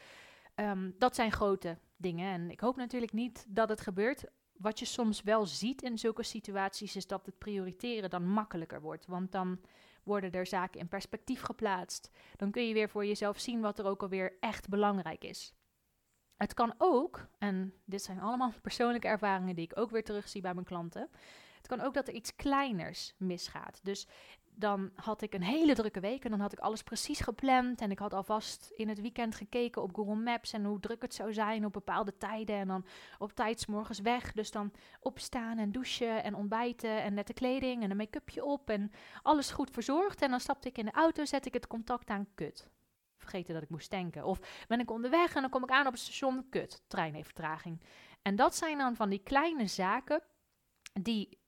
Ehm, 0.56 0.92
dat 0.98 1.16
zijn 1.16 1.32
grote 1.32 1.78
dingen 1.98 2.34
en 2.34 2.52
ik 2.52 2.60
hoop 2.60 2.76
natuurlijk 2.76 3.14
niet 3.14 3.46
dat 3.50 3.70
het 3.70 3.82
gebeurt. 3.82 4.24
Wat 4.58 4.80
je 4.80 4.86
soms 4.86 5.22
wel 5.22 5.46
ziet 5.46 5.82
in 5.82 5.98
zulke 5.98 6.24
situaties 6.24 6.96
is 6.96 7.08
dat 7.08 7.26
het 7.26 7.38
prioriteren 7.38 8.10
dan 8.10 8.28
makkelijker 8.28 8.82
wordt, 8.82 9.06
want 9.06 9.32
dan 9.32 9.60
worden 10.04 10.32
er 10.32 10.48
zaken 10.48 10.80
in 10.80 10.88
perspectief 10.88 11.42
geplaatst. 11.42 12.10
Dan 12.36 12.52
kun 12.52 12.68
je 12.68 12.74
weer 12.74 12.90
voor 12.90 13.06
jezelf 13.06 13.40
zien 13.40 13.62
wat 13.62 13.80
er 13.80 13.86
ook 13.86 14.02
alweer 14.02 14.38
echt 14.40 14.70
belangrijk 14.70 15.24
is. 15.24 15.54
Het 16.38 16.54
kan 16.54 16.74
ook, 16.78 17.28
en 17.38 17.74
dit 17.86 18.04
zijn 18.04 18.20
allemaal 18.20 18.54
persoonlijke 18.62 19.08
ervaringen 19.08 19.56
die 19.56 19.66
ik 19.66 19.80
ook 19.80 19.90
weer 19.90 20.04
terugzie 20.04 20.42
bij 20.42 20.54
mijn 20.54 20.66
klanten. 20.66 21.10
Het 21.58 21.68
kan 21.68 21.82
ook 21.82 21.94
dat 21.94 22.08
er 22.08 22.14
iets 22.14 22.36
kleiners 22.36 23.14
misgaat. 23.18 23.80
Dus 23.84 24.08
dan 24.56 24.92
had 24.96 25.22
ik 25.22 25.34
een 25.34 25.44
hele 25.44 25.76
drukke 25.76 26.00
week 26.00 26.24
en 26.24 26.32
dan 26.32 26.40
had 26.40 26.52
ik 26.52 26.60
alles 26.60 26.84
precies 26.84 27.20
gepland. 27.20 27.82
En 27.82 27.92
ik 27.92 28.00
had 28.00 28.14
alvast 28.14 28.72
in 28.76 28.90
het 28.90 29.02
weekend 29.02 29.36
gekeken 29.36 29.82
op 29.82 29.96
Google 29.96 30.16
Maps 30.16 30.54
en 30.54 30.66
hoe 30.66 30.80
druk 30.80 31.02
het 31.02 31.14
zou 31.14 31.34
zijn 31.34 31.66
op 31.66 31.74
bepaalde 31.74 32.18
tijden. 32.18 32.56
En 32.56 32.68
dan 32.68 32.86
op 33.18 33.32
tijd 33.32 33.68
morgens 33.68 34.00
weg. 34.00 34.32
Dus 34.32 34.52
dan 34.52 34.72
opstaan 35.00 35.58
en 35.58 35.72
douchen 35.72 36.24
en 36.24 36.36
ontbijten 36.36 37.04
en 37.04 37.14
nette 37.14 37.34
kleding 37.34 37.84
en 37.84 37.92
een 37.92 37.98
make-upje 37.98 38.46
op 38.46 38.70
en 38.70 38.92
alles 39.22 39.52
goed 39.52 39.70
verzorgd. 39.70 40.22
En 40.22 40.30
dan 40.30 40.40
stapte 40.40 40.68
ik 40.68 40.78
in 40.78 40.86
de 40.86 40.92
auto, 40.92 41.26
zet 41.26 41.46
ik 41.46 41.54
het 41.54 41.68
contact 41.68 42.10
aan 42.10 42.28
kut 42.36 42.72
vergeten 43.24 43.54
dat 43.54 43.64
ik 43.64 43.70
moest 43.70 43.90
tanken. 43.90 44.26
Of 44.26 44.66
ben 44.68 44.80
ik 44.80 44.92
onderweg 44.92 45.36
en 45.36 45.42
dan 45.42 45.50
kom 45.50 45.64
ik 45.64 45.70
aan 45.70 45.88
op 45.88 45.94
het 45.94 46.02
station, 46.02 46.50
kut, 46.50 46.84
trein 46.88 47.14
heeft 47.14 47.26
vertraging. 47.26 47.82
En 48.22 48.36
dat 48.36 48.56
zijn 48.56 48.78
dan 48.78 48.96
van 48.96 49.10
die 49.10 49.24
kleine 49.24 49.68
zaken 49.68 50.24
die, 50.94 51.40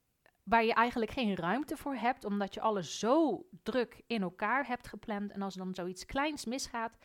waar 0.44 0.64
je 0.64 0.74
eigenlijk 0.74 1.12
geen 1.12 1.36
ruimte 1.36 1.78
voor 1.78 1.96
hebt, 1.96 2.26
omdat 2.26 2.54
je 2.54 2.62
alles 2.62 3.00
zo 3.00 3.46
druk 3.64 4.02
in 4.08 4.22
elkaar 4.22 4.68
hebt 4.68 4.88
gepland. 4.88 5.32
En 5.32 5.42
als 5.42 5.56
dan 5.56 5.76
zoiets 5.76 6.06
kleins 6.06 6.46
misgaat, 6.46 6.98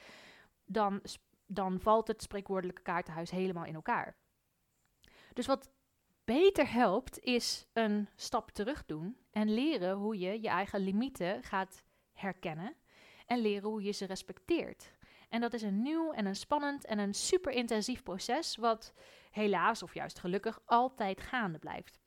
dan, 0.65 1.03
dan 1.47 1.81
valt 1.81 2.09
het 2.09 2.23
spreekwoordelijke 2.23 2.83
kaartenhuis 2.83 3.31
helemaal 3.31 3.65
in 3.65 3.75
elkaar. 3.75 4.17
Dus 5.33 5.47
wat 5.47 5.71
beter 6.25 6.73
helpt, 6.73 7.19
is 7.19 7.67
een 7.73 8.09
stap 8.17 8.50
terug 8.50 8.87
doen 8.87 9.17
en 9.31 9.55
leren 9.55 9.97
hoe 9.97 10.19
je 10.19 10.41
je 10.41 10.49
eigen 10.49 10.81
limieten 10.81 11.43
gaat 11.43 11.83
herkennen 12.12 12.77
en 13.31 13.39
leren 13.39 13.69
hoe 13.69 13.83
je 13.83 13.93
ze 13.93 14.05
respecteert. 14.05 14.93
En 15.29 15.41
dat 15.41 15.53
is 15.53 15.63
een 15.63 15.83
nieuw 15.83 16.13
en 16.13 16.27
een 16.27 16.37
spannend 16.37 16.85
en 16.85 16.99
een 16.99 17.15
super 17.15 17.53
intensief 17.53 18.03
proces, 18.03 18.57
wat 18.57 18.93
helaas 19.31 19.83
of 19.83 19.95
juist 19.95 20.19
gelukkig 20.19 20.61
altijd 20.65 21.21
gaande 21.21 21.59
blijft. 21.59 21.99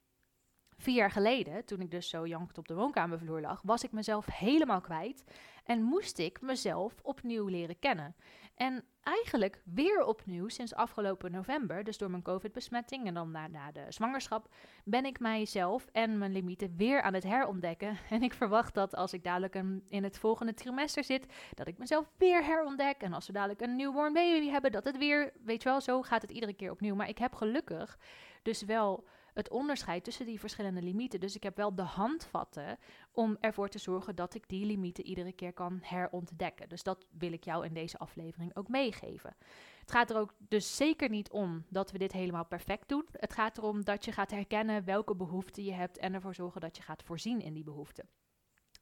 Vier 0.77 0.95
jaar 0.95 1.11
geleden, 1.11 1.65
toen 1.65 1.81
ik 1.81 1.91
dus 1.91 2.09
zo 2.09 2.27
jankend 2.27 2.57
op 2.57 2.67
de 2.67 2.75
woonkamervloer 2.75 3.41
lag, 3.41 3.61
was 3.61 3.83
ik 3.83 3.91
mezelf 3.91 4.25
helemaal 4.25 4.81
kwijt 4.81 5.23
en 5.63 5.81
moest 5.81 6.17
ik 6.17 6.41
mezelf 6.41 7.01
opnieuw 7.01 7.47
leren 7.47 7.79
kennen. 7.79 8.15
En 8.55 8.83
eigenlijk 9.03 9.61
weer 9.63 10.05
opnieuw 10.05 10.47
sinds 10.47 10.73
afgelopen 10.73 11.31
november, 11.31 11.83
dus 11.83 11.97
door 11.97 12.09
mijn 12.09 12.21
COVID-besmetting 12.21 13.07
en 13.07 13.13
dan 13.13 13.31
na, 13.31 13.71
de 13.71 13.85
zwangerschap, 13.89 14.47
ben 14.83 15.05
ik 15.05 15.19
mijzelf 15.19 15.87
en 15.91 16.17
mijn 16.17 16.31
limieten 16.31 16.73
weer 16.77 17.01
aan 17.01 17.13
het 17.13 17.23
herontdekken. 17.23 17.97
En 18.09 18.23
ik 18.23 18.33
verwacht 18.33 18.73
dat 18.73 18.95
als 18.95 19.13
ik 19.13 19.23
dadelijk 19.23 19.55
in 19.87 20.03
het 20.03 20.17
volgende 20.17 20.53
trimester 20.53 21.03
zit, 21.03 21.25
dat 21.53 21.67
ik 21.67 21.77
mezelf 21.77 22.11
weer 22.17 22.45
herontdek. 22.45 23.01
En 23.01 23.13
als 23.13 23.27
we 23.27 23.33
dadelijk 23.33 23.61
een 23.61 23.75
newborn 23.75 24.13
baby 24.13 24.49
hebben, 24.49 24.71
dat 24.71 24.83
het 24.83 24.97
weer, 24.97 25.33
weet 25.43 25.63
je 25.63 25.69
wel, 25.69 25.81
zo 25.81 26.01
gaat 26.01 26.21
het 26.21 26.31
iedere 26.31 26.53
keer 26.53 26.71
opnieuw. 26.71 26.95
Maar 26.95 27.09
ik 27.09 27.17
heb 27.17 27.33
gelukkig 27.33 27.97
dus 28.41 28.63
wel 28.63 29.05
het 29.33 29.49
onderscheid 29.49 30.03
tussen 30.03 30.25
die 30.25 30.39
verschillende 30.39 30.81
limieten. 30.81 31.19
Dus 31.19 31.35
ik 31.35 31.43
heb 31.43 31.57
wel 31.57 31.75
de 31.75 31.81
handvatten 31.81 32.77
om 33.11 33.37
ervoor 33.39 33.69
te 33.69 33.77
zorgen 33.79 34.15
dat 34.15 34.33
ik 34.33 34.47
die 34.47 34.65
limieten 34.65 35.05
iedere 35.05 35.31
keer 35.31 35.53
kan 35.53 35.79
herontdekken. 35.81 36.69
Dus 36.69 36.83
dat 36.83 37.05
wil 37.17 37.33
ik 37.33 37.43
jou 37.43 37.65
in 37.65 37.73
deze 37.73 37.97
aflevering 37.97 38.55
ook 38.55 38.67
meegeven. 38.67 39.35
Het 39.79 39.91
gaat 39.91 40.09
er 40.09 40.17
ook 40.17 40.33
dus 40.37 40.75
zeker 40.75 41.09
niet 41.09 41.31
om 41.31 41.65
dat 41.69 41.91
we 41.91 41.97
dit 41.97 42.11
helemaal 42.11 42.45
perfect 42.45 42.89
doen. 42.89 43.05
Het 43.11 43.33
gaat 43.33 43.57
erom 43.57 43.83
dat 43.83 44.05
je 44.05 44.11
gaat 44.11 44.31
herkennen 44.31 44.85
welke 44.85 45.15
behoeften 45.15 45.63
je 45.63 45.73
hebt 45.73 45.97
en 45.97 46.13
ervoor 46.13 46.35
zorgen 46.35 46.61
dat 46.61 46.77
je 46.77 46.83
gaat 46.83 47.03
voorzien 47.03 47.41
in 47.41 47.53
die 47.53 47.63
behoeften. 47.63 48.07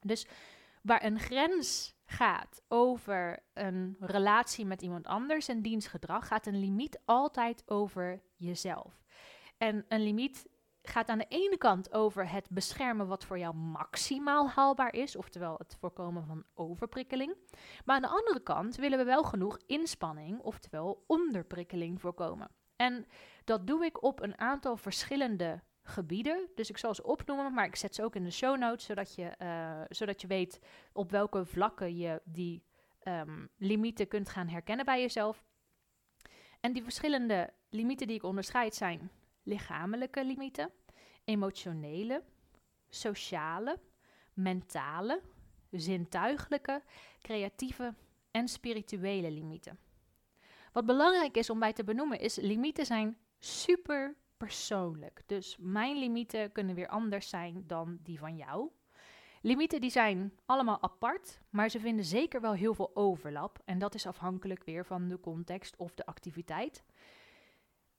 Dus 0.00 0.26
waar 0.82 1.04
een 1.04 1.18
grens 1.18 1.94
gaat 2.04 2.62
over 2.68 3.42
een 3.52 3.96
relatie 4.00 4.66
met 4.66 4.82
iemand 4.82 5.06
anders 5.06 5.48
en 5.48 5.62
dienstgedrag, 5.62 6.26
gaat 6.26 6.46
een 6.46 6.60
limiet 6.60 7.00
altijd 7.04 7.62
over 7.66 8.22
jezelf. 8.36 9.01
En 9.62 9.84
een 9.88 10.02
limiet 10.02 10.46
gaat 10.82 11.08
aan 11.08 11.18
de 11.18 11.26
ene 11.28 11.56
kant 11.56 11.92
over 11.92 12.30
het 12.30 12.48
beschermen 12.50 13.06
wat 13.06 13.24
voor 13.24 13.38
jou 13.38 13.54
maximaal 13.54 14.48
haalbaar 14.48 14.94
is, 14.94 15.16
oftewel 15.16 15.54
het 15.58 15.76
voorkomen 15.80 16.26
van 16.26 16.44
overprikkeling. 16.54 17.36
Maar 17.84 17.96
aan 17.96 18.02
de 18.02 18.08
andere 18.08 18.42
kant 18.42 18.76
willen 18.76 18.98
we 18.98 19.04
wel 19.04 19.22
genoeg 19.22 19.58
inspanning, 19.66 20.40
oftewel 20.40 21.04
onderprikkeling 21.06 22.00
voorkomen. 22.00 22.50
En 22.76 23.06
dat 23.44 23.66
doe 23.66 23.84
ik 23.84 24.02
op 24.02 24.22
een 24.22 24.38
aantal 24.38 24.76
verschillende 24.76 25.62
gebieden. 25.82 26.50
Dus 26.54 26.70
ik 26.70 26.78
zal 26.78 26.94
ze 26.94 27.04
opnoemen, 27.04 27.54
maar 27.54 27.66
ik 27.66 27.76
zet 27.76 27.94
ze 27.94 28.04
ook 28.04 28.16
in 28.16 28.24
de 28.24 28.30
show 28.30 28.58
notes, 28.58 28.84
zodat 28.84 29.14
je, 29.14 29.34
uh, 29.38 29.80
zodat 29.88 30.20
je 30.20 30.26
weet 30.26 30.60
op 30.92 31.10
welke 31.10 31.44
vlakken 31.44 31.96
je 31.96 32.20
die 32.24 32.64
um, 33.02 33.48
limieten 33.56 34.08
kunt 34.08 34.28
gaan 34.28 34.48
herkennen 34.48 34.84
bij 34.84 35.00
jezelf. 35.00 35.44
En 36.60 36.72
die 36.72 36.82
verschillende 36.82 37.52
limieten 37.68 38.06
die 38.06 38.16
ik 38.16 38.22
onderscheid 38.22 38.74
zijn 38.74 39.10
lichamelijke 39.42 40.24
limieten, 40.24 40.70
emotionele, 41.24 42.22
sociale, 42.88 43.78
mentale, 44.34 45.20
zintuigelijke, 45.70 46.82
creatieve 47.20 47.94
en 48.30 48.48
spirituele 48.48 49.30
limieten. 49.30 49.78
Wat 50.72 50.86
belangrijk 50.86 51.36
is 51.36 51.50
om 51.50 51.58
bij 51.58 51.72
te 51.72 51.84
benoemen 51.84 52.20
is, 52.20 52.36
limieten 52.36 52.86
zijn 52.86 53.16
super 53.38 54.16
persoonlijk. 54.36 55.22
Dus 55.26 55.56
mijn 55.60 55.98
limieten 55.98 56.52
kunnen 56.52 56.74
weer 56.74 56.88
anders 56.88 57.28
zijn 57.28 57.64
dan 57.66 57.98
die 58.02 58.18
van 58.18 58.36
jou. 58.36 58.70
Limieten 59.40 59.80
die 59.80 59.90
zijn 59.90 60.32
allemaal 60.46 60.82
apart, 60.82 61.40
maar 61.50 61.68
ze 61.68 61.80
vinden 61.80 62.04
zeker 62.04 62.40
wel 62.40 62.52
heel 62.52 62.74
veel 62.74 62.90
overlap. 62.94 63.58
En 63.64 63.78
dat 63.78 63.94
is 63.94 64.06
afhankelijk 64.06 64.64
weer 64.64 64.86
van 64.86 65.08
de 65.08 65.20
context 65.20 65.76
of 65.76 65.94
de 65.94 66.06
activiteit. 66.06 66.84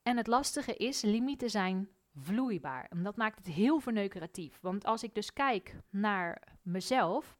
En 0.03 0.17
het 0.17 0.27
lastige 0.27 0.75
is, 0.75 1.01
limieten 1.01 1.50
zijn 1.50 1.89
vloeibaar. 2.15 2.86
En 2.86 3.03
dat 3.03 3.15
maakt 3.15 3.38
het 3.38 3.48
heel 3.48 3.79
verneukeratief. 3.79 4.60
Want 4.62 4.86
als 4.86 5.03
ik 5.03 5.15
dus 5.15 5.33
kijk 5.33 5.75
naar 5.89 6.57
mezelf, 6.62 7.38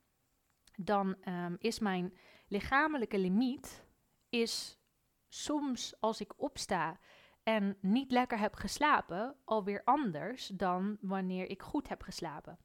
dan 0.75 1.15
um, 1.27 1.55
is 1.60 1.79
mijn 1.79 2.13
lichamelijke 2.48 3.17
limiet 3.17 3.86
is 4.29 4.79
soms 5.27 5.96
als 6.00 6.22
ik 6.22 6.41
opsta 6.41 7.00
en 7.43 7.77
niet 7.82 8.12
lekker 8.12 8.39
heb 8.39 8.55
geslapen, 8.55 9.36
alweer 9.43 9.82
anders 9.84 10.48
dan 10.48 10.98
wanneer 11.01 11.50
ik 11.50 11.62
goed 11.62 11.89
heb 11.89 12.01
geslapen. 12.01 12.58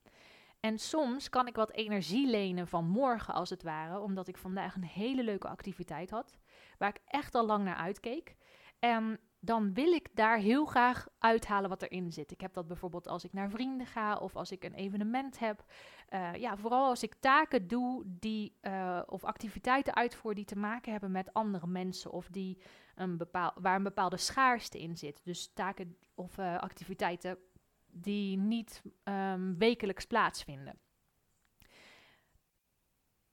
En 0.60 0.78
soms 0.78 1.28
kan 1.28 1.46
ik 1.46 1.54
wat 1.54 1.72
energie 1.72 2.26
lenen 2.26 2.68
van 2.68 2.88
morgen, 2.88 3.34
als 3.34 3.50
het 3.50 3.62
ware, 3.62 4.00
omdat 4.00 4.28
ik 4.28 4.36
vandaag 4.36 4.74
een 4.74 4.84
hele 4.84 5.22
leuke 5.22 5.48
activiteit 5.48 6.10
had, 6.10 6.38
waar 6.78 6.88
ik 6.88 7.00
echt 7.04 7.34
al 7.34 7.46
lang 7.46 7.64
naar 7.64 7.76
uitkeek. 7.76 8.36
En 8.78 9.20
dan 9.40 9.74
wil 9.74 9.92
ik 9.92 10.08
daar 10.14 10.38
heel 10.38 10.64
graag 10.64 11.08
uithalen 11.18 11.68
wat 11.68 11.82
erin 11.82 12.12
zit. 12.12 12.30
Ik 12.30 12.40
heb 12.40 12.54
dat 12.54 12.66
bijvoorbeeld 12.66 13.08
als 13.08 13.24
ik 13.24 13.32
naar 13.32 13.50
vrienden 13.50 13.86
ga 13.86 14.16
of 14.16 14.36
als 14.36 14.50
ik 14.50 14.64
een 14.64 14.74
evenement 14.74 15.38
heb. 15.38 15.64
Uh, 16.10 16.34
ja, 16.34 16.56
vooral 16.56 16.88
als 16.88 17.02
ik 17.02 17.14
taken 17.20 17.66
doe 17.66 18.02
die, 18.06 18.56
uh, 18.62 19.00
of 19.06 19.24
activiteiten 19.24 19.94
uitvoer 19.94 20.34
die 20.34 20.44
te 20.44 20.56
maken 20.56 20.92
hebben 20.92 21.10
met 21.10 21.32
andere 21.32 21.66
mensen 21.66 22.10
of 22.10 22.28
die 22.28 22.58
een 22.94 23.16
bepaal, 23.16 23.52
waar 23.60 23.76
een 23.76 23.82
bepaalde 23.82 24.16
schaarste 24.16 24.80
in 24.80 24.96
zit. 24.96 25.20
Dus 25.24 25.52
taken 25.52 25.96
of 26.14 26.38
uh, 26.38 26.58
activiteiten 26.58 27.38
die 27.86 28.36
niet 28.36 28.82
um, 29.04 29.58
wekelijks 29.58 30.06
plaatsvinden. 30.06 30.78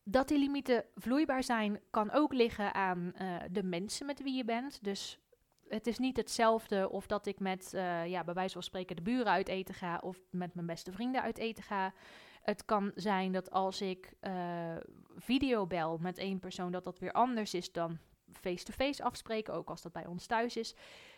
Dat 0.04 0.28
die 0.28 0.40
limieten 0.40 0.86
vloeibaar 0.96 1.44
zijn, 1.44 1.80
kan 1.90 2.12
ook 2.12 2.34
liggen 2.34 2.74
aan 2.74 3.14
de 3.52 3.64
mensen 3.64 4.06
met 4.06 4.24
wie 4.24 4.36
je 4.36 4.46
bent. 4.46 4.84
Dus 4.84 5.20
het 5.68 5.88
is 5.88 5.98
niet 5.98 6.18
hetzelfde 6.18 6.90
of 6.90 7.08
dat 7.08 7.26
ik 7.26 7.40
met, 7.40 7.72
uh, 7.76 8.08
ja, 8.08 8.24
bij 8.24 8.34
wijze 8.34 8.54
van 8.54 8.64
spreken, 8.64 8.96
de 8.96 9.02
buren 9.02 9.32
uit 9.32 9.48
eten 9.48 9.74
ga 9.74 10.00
of 10.04 10.20
met 10.32 10.54
mijn 10.54 10.68
beste 10.68 10.92
vrienden 10.92 11.22
uit 11.22 11.38
eten 11.38 11.64
ga. 11.64 11.94
Het 12.42 12.66
kan 12.66 12.92
zijn 12.96 13.32
dat 13.32 13.52
als 13.52 13.82
ik 13.82 14.14
uh, 14.22 14.76
videobel 15.16 15.98
met 15.98 16.18
één 16.18 16.40
persoon, 16.40 16.72
dat 16.72 16.84
dat 16.84 17.00
weer 17.00 17.12
anders 17.12 17.54
is 17.54 17.72
dan 17.72 18.00
face-to-face 18.32 19.04
afspreken, 19.04 19.54
ook 19.54 19.70
als 19.70 19.82
dat 19.82 19.92
bij 19.92 20.06
ons 20.06 20.26
thuis 20.26 20.58
is. 20.58 20.76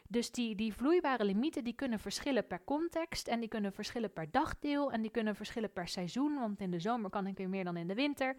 Dus 0.08 0.32
die, 0.32 0.56
die 0.56 0.74
vloeibare 0.74 1.26
limieten 1.26 1.64
die 1.64 1.74
kunnen 1.74 2.00
verschillen 2.00 2.48
per 2.48 2.64
context 2.64 3.28
en 3.28 3.40
die 3.40 3.50
kunnen 3.50 3.74
verschillen 3.74 4.14
per 4.14 4.32
dagdeel 4.32 4.92
en 4.92 5.02
die 5.02 5.12
kunnen 5.12 5.36
verschillen 5.36 5.74
per 5.74 5.88
seizoen, 5.88 6.40
want 6.40 6.62
in 6.62 6.72
de 6.72 6.80
zomer 6.80 7.10
kan 7.10 7.28
ik 7.28 7.38
weer 7.38 7.50
meer 7.50 7.64
dan 7.64 7.78
in 7.78 7.88
de 7.88 7.94
winter. 7.94 8.36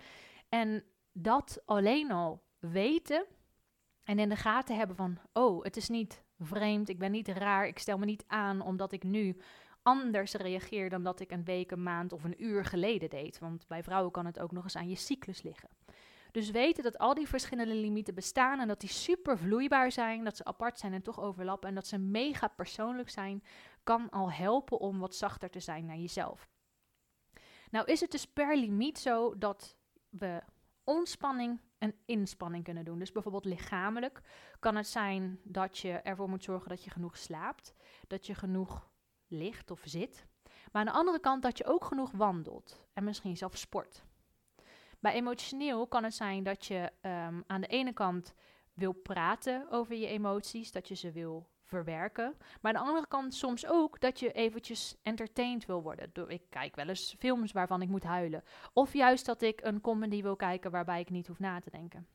En 0.49 0.85
dat 1.13 1.63
alleen 1.65 2.11
al 2.13 2.43
weten, 2.59 3.27
en 4.09 4.19
in 4.19 4.29
de 4.29 4.37
gaten 4.37 4.77
hebben 4.77 4.97
van, 4.97 5.19
oh, 5.33 5.65
het 5.65 5.77
is 5.77 5.89
niet 5.89 6.23
vreemd, 6.39 6.89
ik 6.89 6.99
ben 6.99 7.11
niet 7.11 7.29
raar, 7.29 7.67
ik 7.67 7.79
stel 7.79 7.99
me 7.99 8.05
niet 8.05 8.25
aan 8.27 8.61
omdat 8.61 8.93
ik 8.93 9.03
nu 9.03 9.37
anders 9.83 10.33
reageer 10.33 10.91
dan 10.91 11.03
dat 11.03 11.21
ik 11.21 11.31
een 11.31 11.45
week, 11.45 11.71
een 11.71 11.83
maand 11.83 12.13
of 12.13 12.25
een 12.25 12.45
uur 12.45 12.65
geleden 12.65 13.11
deed. 13.11 13.39
Want 13.39 13.67
bij 13.67 13.83
vrouwen 13.83 14.13
kan 14.13 14.27
het 14.27 14.39
ook 14.39 14.53
nog 14.53 14.65
eens 14.65 14.77
aan 14.77 14.89
je 14.89 14.97
cyclus 14.97 15.43
liggen. 15.43 15.69
Dus 16.33 16.51
weten 16.51 16.83
dat 16.83 16.99
al 16.99 17.15
die 17.15 17.29
verschillende 17.29 17.75
limieten 17.75 18.15
bestaan 18.15 18.61
en 18.61 18.69
dat 18.69 18.81
die 18.81 18.89
super 18.89 19.39
vloeibaar 19.39 19.93
zijn, 19.93 20.25
dat 20.25 20.37
ze 20.37 20.45
apart 20.45 20.79
zijn 20.79 20.93
en 20.93 21.03
toch 21.03 21.21
overlappen 21.21 21.69
en 21.69 21.75
dat 21.75 21.87
ze 21.87 21.99
mega 21.99 22.49
persoonlijk 22.49 23.11
zijn, 23.11 23.43
kan 23.83 24.11
al 24.11 24.33
helpen 24.33 24.79
om 24.79 24.99
wat 24.99 25.15
zachter 25.15 25.51
te 25.51 25.61
zijn 25.61 25.87
naar 25.87 25.97
jezelf. 25.97 26.49
Nou 27.71 27.87
is 27.87 28.01
het 28.01 28.11
dus 28.11 28.27
per 28.27 28.57
limiet 28.57 28.99
zo 28.99 29.39
dat 29.39 29.77
we 30.09 30.43
ontspanning 30.89 31.61
en 31.79 31.95
inspanning 32.05 32.65
kunnen 32.65 32.85
doen. 32.85 32.99
Dus 32.99 33.13
bijvoorbeeld 33.13 33.45
lichamelijk 33.45 34.21
kan 34.59 34.77
het 34.77 34.87
zijn 34.87 35.41
dat 35.43 35.79
je 35.79 35.93
ervoor 35.93 36.29
moet 36.29 36.45
zorgen 36.45 36.69
dat 36.69 36.85
je 36.85 36.91
genoeg 36.91 37.17
slaapt, 37.17 37.75
dat 38.07 38.27
je 38.27 38.35
genoeg 38.35 38.91
ligt 39.27 39.71
of 39.71 39.83
zit. 39.85 40.27
Maar 40.73 40.83
aan 40.83 40.93
de 40.93 40.99
andere 40.99 41.21
kant 41.21 41.43
dat 41.43 41.59
je 41.59 41.67
ook 41.67 41.85
genoeg 41.85 42.11
wandelt 42.11 42.87
en 42.93 43.05
misschien 43.05 43.37
zelfs 43.37 43.61
sport. 43.61 44.05
Bij 45.01 45.13
emotioneel 45.13 45.87
kan 45.87 46.05
het 46.05 46.15
zijn 46.15 46.43
dat 46.43 46.67
je 46.67 46.93
um, 47.03 47.45
aan 47.47 47.61
de 47.61 47.67
ene 47.67 47.93
kant 47.93 48.35
wil 48.75 48.93
praten 48.93 49.71
over 49.71 49.95
je 49.95 50.07
emoties, 50.07 50.73
dat 50.73 50.89
je 50.89 50.95
ze 50.95 51.13
wil 51.13 51.49
verwerken. 51.69 52.35
Maar 52.61 52.75
aan 52.75 52.83
de 52.83 52.89
andere 52.89 53.09
kant 53.09 53.35
soms 53.35 53.67
ook 53.67 54.01
dat 54.01 54.21
je 54.21 54.33
eventjes 54.33 54.97
entertained 55.03 55.67
wil 55.67 55.83
worden. 55.83 56.11
Ik 56.29 56.43
kijk 56.49 56.77
wel 56.77 56.89
eens 56.89 57.15
films 57.19 57.53
waarvan 57.53 57.83
ik 57.83 57.89
moet 57.89 58.05
huilen. 58.05 58.45
Of 58.73 58.93
juist 58.93 59.27
dat 59.27 59.43
ik 59.43 59.61
een 59.63 59.81
comedy 59.81 60.23
wil 60.23 60.37
kijken 60.37 60.71
waarbij 60.71 61.01
ik 61.01 61.11
niet 61.11 61.27
hoef 61.27 61.39
na 61.39 61.61
te 61.61 61.71
denken. 61.71 62.07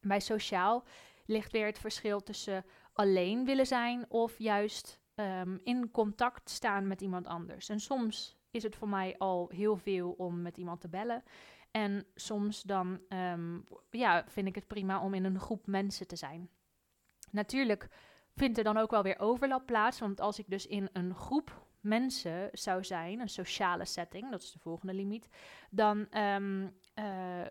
Bij 0.00 0.20
sociaal 0.20 0.84
ligt 1.26 1.52
weer 1.52 1.66
het 1.66 1.78
verschil 1.78 2.22
tussen 2.22 2.64
alleen 2.92 3.44
willen 3.44 3.66
zijn 3.66 4.10
of 4.10 4.38
juist 4.38 5.00
um, 5.14 5.60
in 5.62 5.90
contact 5.90 6.50
staan 6.50 6.86
met 6.86 7.00
iemand 7.00 7.26
anders. 7.26 7.68
En 7.68 7.80
soms 7.80 8.36
is 8.50 8.62
het 8.62 8.76
voor 8.76 8.88
mij 8.88 9.18
al 9.18 9.48
heel 9.48 9.76
veel 9.76 10.10
om 10.10 10.42
met 10.42 10.56
iemand 10.56 10.80
te 10.80 10.88
bellen. 10.88 11.22
En 11.70 12.06
soms 12.14 12.62
dan 12.62 13.00
um, 13.08 13.64
ja, 13.90 14.24
vind 14.28 14.46
ik 14.46 14.54
het 14.54 14.66
prima 14.66 15.00
om 15.00 15.14
in 15.14 15.24
een 15.24 15.40
groep 15.40 15.66
mensen 15.66 16.06
te 16.06 16.16
zijn. 16.16 16.48
Natuurlijk 17.30 17.88
vindt 18.34 18.58
er 18.58 18.64
dan 18.64 18.76
ook 18.76 18.90
wel 18.90 19.02
weer 19.02 19.18
overlap 19.18 19.66
plaats. 19.66 20.00
Want 20.00 20.20
als 20.20 20.38
ik 20.38 20.48
dus 20.48 20.66
in 20.66 20.88
een 20.92 21.14
groep 21.14 21.66
mensen 21.80 22.48
zou 22.52 22.84
zijn, 22.84 23.20
een 23.20 23.28
sociale 23.28 23.84
setting, 23.84 24.30
dat 24.30 24.42
is 24.42 24.52
de 24.52 24.58
volgende 24.58 24.94
limiet, 24.94 25.28
dan 25.70 26.06
um, 26.18 26.76
uh, 26.94 27.46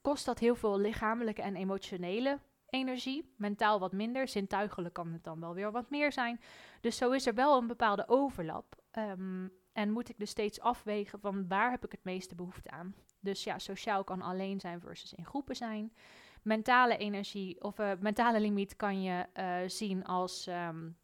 kost 0.00 0.24
dat 0.24 0.38
heel 0.38 0.54
veel 0.54 0.78
lichamelijke 0.78 1.42
en 1.42 1.56
emotionele 1.56 2.38
energie. 2.68 3.34
Mentaal 3.36 3.78
wat 3.78 3.92
minder, 3.92 4.28
zintuigelijk 4.28 4.94
kan 4.94 5.12
het 5.12 5.24
dan 5.24 5.40
wel 5.40 5.54
weer 5.54 5.72
wat 5.72 5.90
meer 5.90 6.12
zijn. 6.12 6.40
Dus 6.80 6.96
zo 6.96 7.10
is 7.10 7.26
er 7.26 7.34
wel 7.34 7.58
een 7.58 7.66
bepaalde 7.66 8.08
overlap. 8.08 8.76
Um, 8.92 9.52
en 9.78 9.90
moet 9.90 10.08
ik 10.08 10.18
dus 10.18 10.30
steeds 10.30 10.60
afwegen 10.60 11.20
van 11.20 11.48
waar 11.48 11.70
heb 11.70 11.84
ik 11.84 11.92
het 11.92 12.04
meeste 12.04 12.34
behoefte 12.34 12.70
aan. 12.70 12.94
Dus 13.20 13.44
ja, 13.44 13.58
sociaal 13.58 14.04
kan 14.04 14.22
alleen 14.22 14.60
zijn 14.60 14.80
versus 14.80 15.12
in 15.12 15.26
groepen 15.26 15.56
zijn 15.56 15.92
mentale 16.42 16.96
energie 16.96 17.62
of 17.62 17.78
uh, 17.78 17.92
mentale 18.00 18.40
limiet 18.40 18.76
kan 18.76 19.02
je 19.02 19.26
uh, 19.34 19.68
zien 19.68 20.04
als 20.04 20.46
um, 20.46 20.96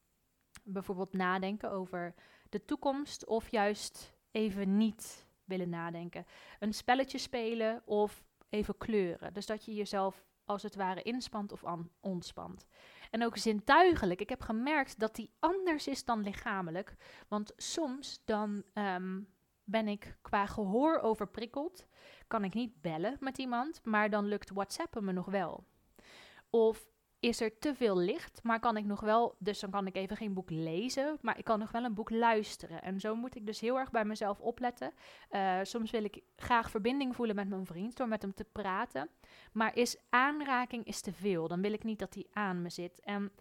bijvoorbeeld 0.63 1.13
nadenken 1.13 1.71
over 1.71 2.15
de 2.49 2.65
toekomst 2.65 3.27
of 3.27 3.49
juist 3.49 4.15
even 4.31 4.77
niet 4.77 5.27
willen 5.45 5.69
nadenken. 5.69 6.27
Een 6.59 6.73
spelletje 6.73 7.19
spelen 7.19 7.83
of 7.85 8.25
even 8.49 8.77
kleuren. 8.77 9.33
Dus 9.33 9.47
dat 9.47 9.65
je 9.65 9.75
jezelf 9.75 10.25
als 10.45 10.63
het 10.63 10.75
ware 10.75 11.03
inspant 11.03 11.53
of 11.53 11.65
ontspant. 12.01 12.67
En 13.15 13.25
ook 13.25 13.37
zintuigelijk. 13.37 14.21
Ik 14.21 14.29
heb 14.29 14.41
gemerkt 14.41 14.99
dat 14.99 15.15
die 15.15 15.31
anders 15.39 15.89
is 15.89 16.05
dan 16.05 16.23
lichamelijk. 16.23 16.97
Want 17.29 17.53
soms 17.57 18.23
dan 18.25 18.63
um, 18.75 19.29
ben 19.65 19.89
ik 19.89 20.17
qua 20.23 20.47
gehoor 20.47 20.99
overprikkeld 20.99 21.87
kan 22.27 22.45
ik 22.45 22.55
niet 22.55 22.81
bellen 22.81 23.17
met 23.21 23.39
iemand, 23.39 23.81
maar 23.85 24.11
dan 24.11 24.27
lukt 24.27 24.51
WhatsAppen 24.51 25.05
me 25.05 25.13
nog 25.13 25.27
wel. 25.27 25.65
Of 26.51 26.87
is 27.25 27.41
er 27.41 27.59
te 27.59 27.75
veel 27.75 27.99
licht, 27.99 28.41
maar 28.43 28.61
kan 28.61 28.77
ik 28.77 28.85
nog 28.85 29.01
wel, 29.01 29.35
dus 29.39 29.61
dan 29.61 29.71
kan 29.71 29.87
ik 29.87 29.97
even 29.97 30.17
geen 30.17 30.35
boek 30.35 30.51
lezen, 30.51 31.19
maar 31.21 31.39
ik 31.39 31.45
kan 31.45 31.59
nog 31.59 31.71
wel 31.71 31.85
een 31.85 31.95
boek 31.95 32.11
luisteren. 32.11 32.83
En 32.83 33.01
zo 33.01 33.15
moet 33.15 33.37
ik 33.37 33.47
dus 33.47 33.61
heel 33.61 33.79
erg 33.79 33.91
bij 33.91 34.05
mezelf 34.05 34.41
opletten. 34.41 34.93
Uh, 35.31 35.59
soms 35.63 35.91
wil 35.91 36.05
ik 36.05 36.23
graag 36.37 36.71
verbinding 36.71 37.17
voelen 37.17 37.37
met 37.37 37.49
mijn 37.49 37.67
vriend 37.67 37.97
door 37.97 38.09
met 38.09 38.23
hem 38.23 38.35
te 38.35 38.45
praten, 38.45 39.09
maar 39.53 39.77
is 39.77 39.97
aanraking 40.09 40.85
is 40.85 41.01
te 41.01 41.13
veel. 41.13 41.49
Dan 41.49 41.61
wil 41.61 41.73
ik 41.73 41.85
niet 41.85 41.99
dat 41.99 42.15
hij 42.15 42.27
aan 42.33 42.63
me 42.63 42.71
zit. 42.71 43.01
En 43.01 43.33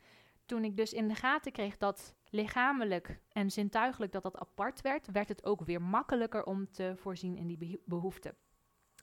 toen 0.46 0.64
ik 0.64 0.78
dus 0.78 0.94
in 0.94 1.08
de 1.08 1.16
gaten 1.16 1.52
kreeg 1.52 1.78
dat 1.78 2.16
lichamelijk 2.30 3.20
en 3.30 3.52
zintuigelijk 3.52 4.12
dat 4.12 4.24
dat 4.24 4.38
apart 4.38 4.82
werd, 4.82 5.12
werd 5.12 5.30
het 5.30 5.46
ook 5.46 5.66
weer 5.66 5.82
makkelijker 5.82 6.44
om 6.44 6.72
te 6.72 6.94
voorzien 6.96 7.38
in 7.38 7.48
die 7.48 7.82
behoeften. 7.86 8.36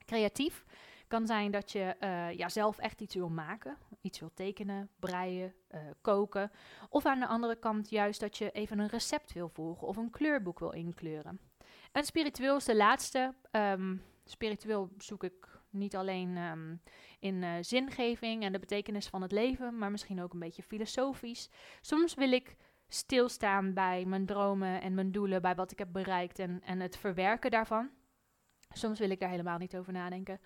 Creatief 0.05 0.65
kan 1.11 1.27
zijn 1.27 1.51
dat 1.51 1.73
je 1.73 1.97
uh, 2.01 2.33
ja, 2.33 2.49
zelf 2.49 2.79
echt 2.79 3.01
iets 3.01 3.15
wil 3.15 3.29
maken, 3.29 3.77
iets 4.01 4.21
wil 4.21 4.31
tekenen, 4.35 4.91
breien, 4.99 5.55
uh, 5.75 5.81
koken. 6.01 6.51
Of 6.89 7.07
aan 7.07 7.19
de 7.19 7.27
andere 7.27 7.59
kant 7.59 7.91
juist 7.91 8.21
dat 8.21 8.39
je 8.39 8.51
even 8.51 8.79
een 8.79 8.89
recept 8.89 9.33
wil 9.33 9.49
volgen 9.49 9.87
of 9.87 9.97
een 9.97 10.11
kleurboek 10.11 10.59
wil 10.59 10.73
inkleuren. 10.73 11.41
En 11.93 12.05
spiritueel 12.05 12.57
is 12.57 12.65
de 12.65 12.77
laatste. 12.77 13.35
Um, 13.53 14.03
spiritueel 14.25 14.91
zoek 14.99 15.25
ik 15.25 15.49
niet 15.71 15.97
alleen 15.97 16.37
um, 16.37 16.81
in 17.19 17.43
uh, 17.43 17.53
zingeving 17.61 18.43
en 18.43 18.53
de 18.53 18.59
betekenis 18.59 19.09
van 19.09 19.23
het 19.23 19.33
leven, 19.33 19.79
maar 19.79 19.91
misschien 19.91 20.23
ook 20.23 20.33
een 20.33 20.39
beetje 20.39 20.63
filosofisch. 20.63 21.51
Soms 21.81 22.15
wil 22.15 22.33
ik 22.33 22.57
stilstaan 22.89 23.75
bij 23.75 24.05
mijn 24.05 24.27
dromen 24.27 24.81
en 24.81 24.95
mijn 24.95 25.13
doelen, 25.13 25.43
bij 25.43 25.55
wat 25.55 25.71
ik 25.71 25.79
heb 25.79 25.93
bereikt 25.93 26.39
en, 26.39 26.61
en 26.65 26.81
het 26.81 26.97
verwerken 26.97 27.51
daarvan. 27.51 27.91
Soms 28.73 28.99
wil 28.99 29.11
ik 29.11 29.21
daar 29.21 29.31
helemaal 29.31 29.59
niet 29.59 29.77
over 29.77 29.93
nadenken. 29.93 30.41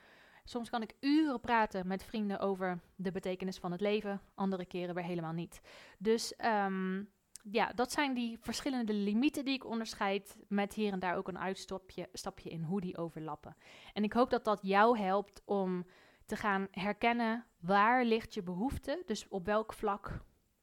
Soms 0.45 0.71
kan 0.71 0.83
ik 0.83 0.95
uren 1.01 1.41
praten 1.41 1.87
met 1.87 2.05
vrienden 2.05 2.39
over 2.39 2.81
de 2.97 3.13
betekenis 3.13 3.59
van 3.59 3.73
het 3.73 3.81
leven, 3.81 4.21
andere 4.35 4.65
keren 4.65 4.95
weer 4.95 5.05
helemaal 5.05 5.33
niet. 5.33 5.61
Dus 5.99 6.37
ehm, 6.37 7.03
ja, 7.51 7.73
dat 7.73 7.93
zijn 7.93 8.15
die 8.15 8.39
verschillende 8.41 8.95
limieten 8.95 9.45
die 9.45 9.55
ik 9.55 9.65
onderscheid, 9.65 10.37
met 10.49 10.75
hier 10.75 10.93
en 10.93 10.99
daar 10.99 11.17
ook 11.17 11.29
een 11.29 11.39
uitstapje 11.39 12.09
stapje 12.13 12.51
in 12.51 12.63
hoe 12.63 12.81
die 12.81 12.97
overlappen. 12.97 13.57
En 13.93 14.05
ik 14.05 14.13
hoop 14.13 14.31
dat 14.31 14.45
dat 14.45 14.59
jou 14.63 14.99
helpt 14.99 15.43
om 15.45 15.87
te 16.27 16.37
gaan 16.37 16.69
herkennen 16.71 17.47
waar 17.61 18.05
ligt 18.05 18.35
je 18.35 18.43
behoefte, 18.43 19.03
dus 19.07 19.29
op 19.29 19.47
welk 19.47 19.73
vlak 19.73 20.21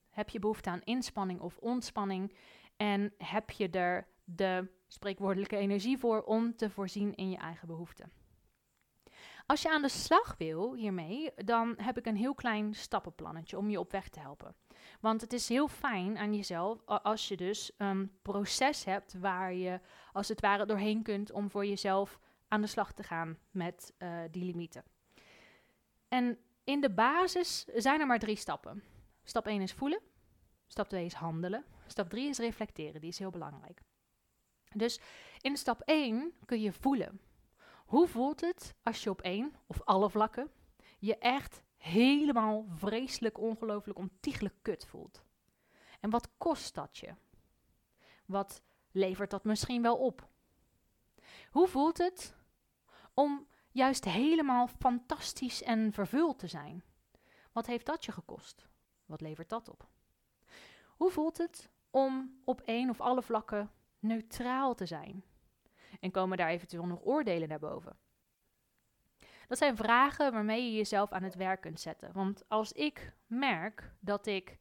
heb 0.10 0.30
je 0.30 0.39
behoefte 0.39 0.70
aan 0.70 0.84
inspanning 0.84 1.39
of 1.39 1.58
ontspanning 1.58 2.36
en 2.78 3.13
heb 3.17 3.50
je 3.50 3.70
er 3.70 4.08
de 4.24 4.72
spreekwoordelijke 4.88 5.58
energie 5.58 5.98
voor 5.98 6.24
om 6.24 6.56
te 6.56 6.70
voorzien 6.70 7.15
in 7.15 7.30
je 7.30 7.38
eigen 7.38 7.67
behoeften. 7.67 8.20
Als 9.51 9.61
je 9.61 9.71
aan 9.71 9.81
de 9.81 9.89
slag 9.89 10.35
wil 10.37 10.73
hiermee, 10.73 11.31
dan 11.35 11.73
heb 11.77 11.97
ik 11.97 12.05
een 12.05 12.15
heel 12.15 12.33
klein 12.33 12.73
stappenplannetje 12.73 13.57
om 13.57 13.69
je 13.69 13.79
op 13.79 13.91
weg 13.91 14.09
te 14.09 14.19
helpen. 14.19 14.55
Want 14.99 15.21
het 15.21 15.33
is 15.33 15.49
heel 15.49 15.67
fijn 15.67 16.17
aan 16.17 16.35
jezelf 16.35 16.85
als 16.85 17.27
je 17.27 17.37
dus 17.37 17.71
een 17.77 18.11
proces 18.21 18.85
hebt 18.85 19.19
waar 19.19 19.53
je 19.53 19.79
als 20.11 20.27
het 20.27 20.41
ware 20.41 20.65
doorheen 20.65 21.03
kunt 21.03 21.31
om 21.31 21.49
voor 21.49 21.65
jezelf 21.65 22.19
aan 22.47 22.61
de 22.61 22.67
slag 22.67 22.93
te 22.93 23.03
gaan 23.03 23.37
met 23.49 23.93
uh, 23.97 24.19
die 24.31 24.43
limieten. 24.43 24.83
En 26.07 26.37
in 26.63 26.81
de 26.81 26.91
basis 26.91 27.63
zijn 27.63 27.99
er 27.99 28.07
maar 28.07 28.19
drie 28.19 28.35
stappen. 28.35 28.83
Stap 29.23 29.47
1 29.47 29.61
is 29.61 29.73
voelen, 29.73 30.01
stap 30.67 30.89
2 30.89 31.05
is 31.05 31.13
handelen, 31.13 31.65
stap 31.87 32.09
3 32.09 32.29
is 32.29 32.37
reflecteren, 32.37 33.01
die 33.01 33.09
is 33.09 33.19
heel 33.19 33.31
belangrijk. 33.31 33.81
Dus 34.75 34.99
in 35.41 35.57
stap 35.57 35.81
1 35.85 36.33
kun 36.45 36.61
je 36.61 36.71
voelen. 36.71 37.19
Hoe 37.91 38.08
voelt 38.08 38.41
het 38.41 38.75
als 38.84 39.04
je 39.04 39.10
op 39.10 39.21
één 39.21 39.56
of 39.67 39.82
alle 39.82 40.10
vlakken 40.10 40.51
je 40.99 41.17
echt 41.17 41.63
helemaal 41.77 42.65
vreselijk, 42.75 43.38
ongelooflijk, 43.38 43.99
ontiegelijk 43.99 44.56
kut 44.62 44.86
voelt? 44.86 45.23
En 45.99 46.10
wat 46.10 46.30
kost 46.38 46.75
dat 46.75 46.97
je? 46.97 47.13
Wat 48.25 48.62
levert 48.91 49.30
dat 49.30 49.43
misschien 49.43 49.82
wel 49.82 49.97
op? 49.97 50.27
Hoe 51.49 51.67
voelt 51.67 51.97
het 51.97 52.36
om 53.13 53.47
juist 53.71 54.06
helemaal 54.06 54.67
fantastisch 54.67 55.63
en 55.63 55.93
vervuld 55.93 56.39
te 56.39 56.47
zijn? 56.47 56.84
Wat 57.51 57.65
heeft 57.65 57.86
dat 57.86 58.06
je 58.06 58.12
gekost? 58.12 58.67
Wat 59.06 59.21
levert 59.21 59.49
dat 59.49 59.69
op? 59.69 59.88
Hoe 60.88 61.12
voelt 61.12 61.38
het 61.38 61.69
om 61.89 62.41
op 62.43 62.62
één 62.62 62.89
of 62.89 63.01
alle 63.01 63.21
vlakken 63.21 63.71
neutraal 63.99 64.75
te 64.75 64.86
zijn? 64.86 65.23
En 65.99 66.12
komen 66.12 66.38
daar 66.38 66.49
eventueel 66.49 66.86
nog 66.86 67.04
oordelen 67.04 67.47
naar 67.49 67.60
boven? 67.60 67.97
Dat 69.47 69.58
zijn 69.58 69.75
vragen 69.75 70.32
waarmee 70.32 70.65
je 70.65 70.77
jezelf 70.77 71.12
aan 71.12 71.23
het 71.23 71.36
werk 71.36 71.62
kunt 71.62 71.80
zetten. 71.80 72.13
Want 72.13 72.43
als 72.47 72.71
ik 72.71 73.13
merk 73.27 73.93
dat 73.99 74.25
ik 74.25 74.58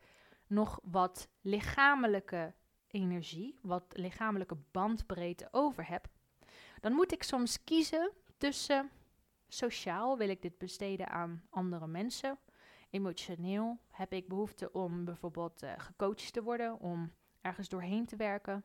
nog 0.46 0.80
wat 0.82 1.28
lichamelijke 1.40 2.54
energie, 2.86 3.58
wat 3.62 3.84
lichamelijke 3.88 4.56
bandbreedte 4.70 5.48
over 5.50 5.88
heb, 5.88 6.08
dan 6.80 6.92
moet 6.92 7.12
ik 7.12 7.22
soms 7.22 7.64
kiezen 7.64 8.12
tussen 8.38 8.90
sociaal 9.48 10.18
wil 10.18 10.28
ik 10.28 10.42
dit 10.42 10.58
besteden 10.58 11.08
aan 11.08 11.42
andere 11.50 11.86
mensen, 11.86 12.38
emotioneel 12.90 13.78
heb 13.88 14.12
ik 14.12 14.28
behoefte 14.28 14.72
om 14.72 15.04
bijvoorbeeld 15.04 15.62
uh, 15.62 15.72
gecoacht 15.76 16.32
te 16.32 16.42
worden, 16.42 16.78
om 16.78 17.12
ergens 17.40 17.68
doorheen 17.68 18.06
te 18.06 18.16
werken, 18.16 18.64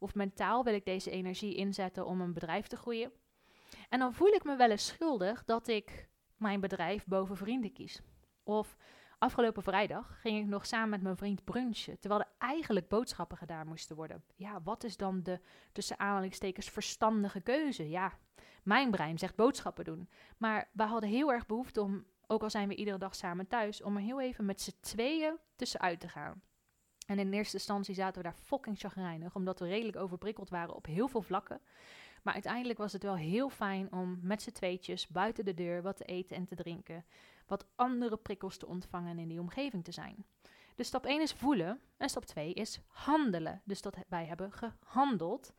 of 0.00 0.14
mentaal 0.14 0.64
wil 0.64 0.74
ik 0.74 0.84
deze 0.84 1.10
energie 1.10 1.54
inzetten 1.54 2.06
om 2.06 2.20
een 2.20 2.32
bedrijf 2.32 2.66
te 2.66 2.76
groeien. 2.76 3.12
En 3.88 3.98
dan 3.98 4.14
voel 4.14 4.28
ik 4.32 4.44
me 4.44 4.56
wel 4.56 4.70
eens 4.70 4.86
schuldig 4.86 5.44
dat 5.44 5.68
ik 5.68 6.08
mijn 6.36 6.60
bedrijf 6.60 7.04
boven 7.06 7.36
vrienden 7.36 7.72
kies. 7.72 8.00
Of 8.42 8.76
afgelopen 9.18 9.62
vrijdag 9.62 10.20
ging 10.20 10.38
ik 10.38 10.46
nog 10.46 10.66
samen 10.66 10.88
met 10.88 11.02
mijn 11.02 11.16
vriend 11.16 11.44
brunchen, 11.44 11.98
terwijl 11.98 12.20
er 12.20 12.32
eigenlijk 12.38 12.88
boodschappen 12.88 13.36
gedaan 13.36 13.66
moesten 13.66 13.96
worden. 13.96 14.24
Ja, 14.36 14.62
wat 14.62 14.84
is 14.84 14.96
dan 14.96 15.22
de 15.22 15.40
tussen 15.72 15.98
aanhalingstekens 15.98 16.68
verstandige 16.68 17.40
keuze? 17.40 17.88
Ja, 17.88 18.18
mijn 18.62 18.90
brein 18.90 19.18
zegt 19.18 19.36
boodschappen 19.36 19.84
doen. 19.84 20.08
Maar 20.36 20.70
we 20.72 20.82
hadden 20.82 21.10
heel 21.10 21.32
erg 21.32 21.46
behoefte 21.46 21.82
om, 21.82 22.06
ook 22.26 22.42
al 22.42 22.50
zijn 22.50 22.68
we 22.68 22.74
iedere 22.74 22.98
dag 22.98 23.14
samen 23.14 23.46
thuis, 23.46 23.82
om 23.82 23.96
er 23.96 24.02
heel 24.02 24.20
even 24.20 24.44
met 24.44 24.60
z'n 24.60 24.76
tweeën 24.80 25.38
tussenuit 25.56 26.00
te 26.00 26.08
gaan. 26.08 26.42
En 27.10 27.18
in 27.18 27.32
eerste 27.32 27.56
instantie 27.56 27.94
zaten 27.94 28.22
we 28.22 28.28
daar 28.28 28.38
fucking 28.44 28.78
chagrijnig, 28.78 29.34
omdat 29.34 29.58
we 29.58 29.66
redelijk 29.66 29.96
overprikkeld 29.96 30.48
waren 30.48 30.74
op 30.74 30.86
heel 30.86 31.08
veel 31.08 31.22
vlakken. 31.22 31.60
Maar 32.22 32.34
uiteindelijk 32.34 32.78
was 32.78 32.92
het 32.92 33.02
wel 33.02 33.16
heel 33.16 33.48
fijn 33.48 33.92
om 33.92 34.18
met 34.22 34.42
z'n 34.42 34.50
tweetjes 34.50 35.08
buiten 35.08 35.44
de 35.44 35.54
deur 35.54 35.82
wat 35.82 35.96
te 35.96 36.04
eten 36.04 36.36
en 36.36 36.44
te 36.44 36.54
drinken. 36.54 37.04
Wat 37.46 37.66
andere 37.76 38.16
prikkels 38.16 38.56
te 38.56 38.66
ontvangen 38.66 39.10
en 39.10 39.18
in 39.18 39.28
die 39.28 39.40
omgeving 39.40 39.84
te 39.84 39.92
zijn. 39.92 40.24
Dus 40.74 40.86
stap 40.86 41.06
1 41.06 41.20
is 41.20 41.32
voelen 41.32 41.80
en 41.96 42.08
stap 42.08 42.24
2 42.24 42.52
is 42.52 42.80
handelen. 42.86 43.62
Dus 43.64 43.82
dat 43.82 43.96
wij 44.08 44.24
hebben 44.24 44.52
gehandeld. 44.52 45.52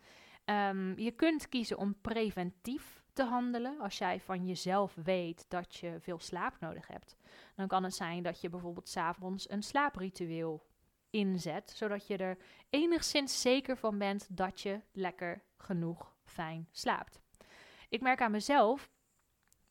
Um, 0.46 1.00
je 1.00 1.12
kunt 1.12 1.50
kiezen 1.50 1.78
om 1.78 1.96
preventief 2.02 3.04
te 3.14 3.24
handelen. 3.24 3.80
Als 3.80 3.98
jij 3.98 4.20
van 4.20 4.48
jezelf 4.48 4.96
weet 5.04 5.46
dat 5.48 5.76
je 5.76 5.98
veel 6.00 6.20
slaap 6.20 6.60
nodig 6.60 6.88
hebt, 6.88 7.16
dan 7.56 7.68
kan 7.68 7.84
het 7.84 7.96
zijn 7.96 8.24
dat 8.24 8.42
je 8.42 8.50
bijvoorbeeld 8.50 8.90
s'avonds 8.90 9.50
een 9.50 9.64
slaapritueel 9.64 10.70
inzet, 11.12 11.72
zodat 11.76 12.08
je 12.08 12.18
er 12.18 12.38
enigszins 12.70 13.42
zeker 13.42 13.78
van 13.78 13.98
bent 13.98 14.28
dat 14.30 14.62
je 14.62 14.82
lekker 14.92 15.44
genoeg 15.58 16.16
fijn 16.24 16.68
slaapt. 16.72 17.20
Ik 17.90 18.02
merk 18.02 18.22
aan 18.22 18.32
mezelf, 18.32 18.90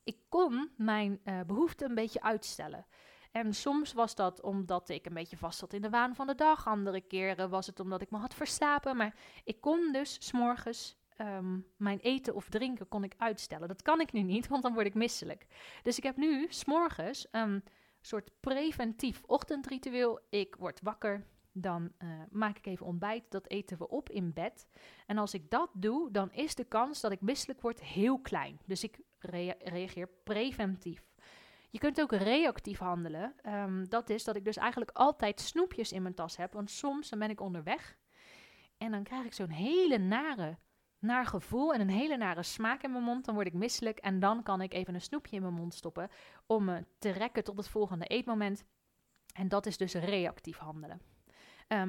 ik 0.03 0.17
kon 0.29 0.71
mijn 0.77 1.19
uh, 1.23 1.41
behoeften 1.41 1.89
een 1.89 1.95
beetje 1.95 2.21
uitstellen. 2.21 2.85
En 3.31 3.53
soms 3.53 3.93
was 3.93 4.15
dat 4.15 4.41
omdat 4.41 4.89
ik 4.89 5.05
een 5.05 5.13
beetje 5.13 5.37
vast 5.37 5.59
zat 5.59 5.73
in 5.73 5.81
de 5.81 5.89
waan 5.89 6.15
van 6.15 6.27
de 6.27 6.35
dag. 6.35 6.67
Andere 6.67 7.01
keren 7.01 7.49
was 7.49 7.67
het 7.67 7.79
omdat 7.79 8.01
ik 8.01 8.11
me 8.11 8.17
had 8.17 8.33
verslapen. 8.33 8.97
Maar 8.97 9.15
ik 9.43 9.61
kon 9.61 9.91
dus 9.91 10.17
s'morgens 10.19 10.95
um, 11.17 11.65
mijn 11.77 11.99
eten 11.99 12.35
of 12.35 12.49
drinken 12.49 12.87
kon 12.87 13.03
ik 13.03 13.13
uitstellen. 13.17 13.67
Dat 13.67 13.81
kan 13.81 13.99
ik 13.99 14.11
nu 14.11 14.21
niet, 14.21 14.47
want 14.47 14.63
dan 14.63 14.73
word 14.73 14.85
ik 14.85 14.93
misselijk. 14.93 15.45
Dus 15.83 15.97
ik 15.97 16.03
heb 16.03 16.17
nu 16.17 16.45
s'morgens 16.49 17.27
een 17.31 17.63
soort 18.01 18.31
preventief 18.39 19.23
ochtendritueel. 19.25 20.19
Ik 20.29 20.55
word 20.55 20.81
wakker, 20.81 21.25
dan 21.51 21.91
uh, 21.99 22.09
maak 22.29 22.57
ik 22.57 22.65
even 22.65 22.85
ontbijt. 22.85 23.23
Dat 23.29 23.47
eten 23.47 23.77
we 23.77 23.89
op 23.89 24.09
in 24.09 24.33
bed. 24.33 24.67
En 25.05 25.17
als 25.17 25.33
ik 25.33 25.49
dat 25.49 25.69
doe, 25.73 26.11
dan 26.11 26.31
is 26.31 26.55
de 26.55 26.65
kans 26.65 27.01
dat 27.01 27.11
ik 27.11 27.21
misselijk 27.21 27.61
word 27.61 27.81
heel 27.81 28.19
klein. 28.19 28.59
Dus 28.65 28.83
ik 28.83 28.99
rea 29.19 29.55
reageer 29.59 30.07
preventief. 30.23 31.09
Je 31.69 31.79
kunt 31.79 32.01
ook 32.01 32.11
reactief 32.11 32.79
handelen. 32.79 33.35
Um, 33.45 33.89
dat 33.89 34.09
is 34.09 34.23
dat 34.23 34.35
ik 34.35 34.45
dus 34.45 34.57
eigenlijk 34.57 34.91
altijd 34.91 35.41
snoepjes 35.41 35.91
in 35.91 36.01
mijn 36.01 36.13
tas 36.13 36.37
heb. 36.37 36.53
Want 36.53 36.71
soms 36.71 37.09
dan 37.09 37.19
ben 37.19 37.29
ik 37.29 37.41
onderweg 37.41 37.97
en 38.77 38.91
dan 38.91 39.03
krijg 39.03 39.25
ik 39.25 39.33
zo'n 39.33 39.49
hele 39.49 39.97
nare, 39.97 40.57
naar 41.01 41.25
gevoel 41.25 41.73
en 41.73 41.81
een 41.81 41.89
hele 41.89 42.17
nare 42.17 42.43
smaak 42.43 42.83
in 42.83 42.91
mijn 42.91 43.03
mond. 43.03 43.25
Dan 43.25 43.33
word 43.33 43.47
ik 43.47 43.53
misselijk 43.53 43.97
en 43.97 44.19
dan 44.19 44.43
kan 44.43 44.61
ik 44.61 44.73
even 44.73 44.93
een 44.93 45.01
snoepje 45.01 45.35
in 45.35 45.41
mijn 45.41 45.53
mond 45.53 45.73
stoppen 45.73 46.09
om 46.45 46.65
me 46.65 46.85
te 46.99 47.09
rekken 47.09 47.43
tot 47.43 47.57
het 47.57 47.67
volgende 47.67 48.05
eetmoment. 48.05 48.63
En 49.33 49.47
dat 49.47 49.65
is 49.65 49.77
dus 49.77 49.93
reactief 49.93 50.57
handelen. 50.57 51.01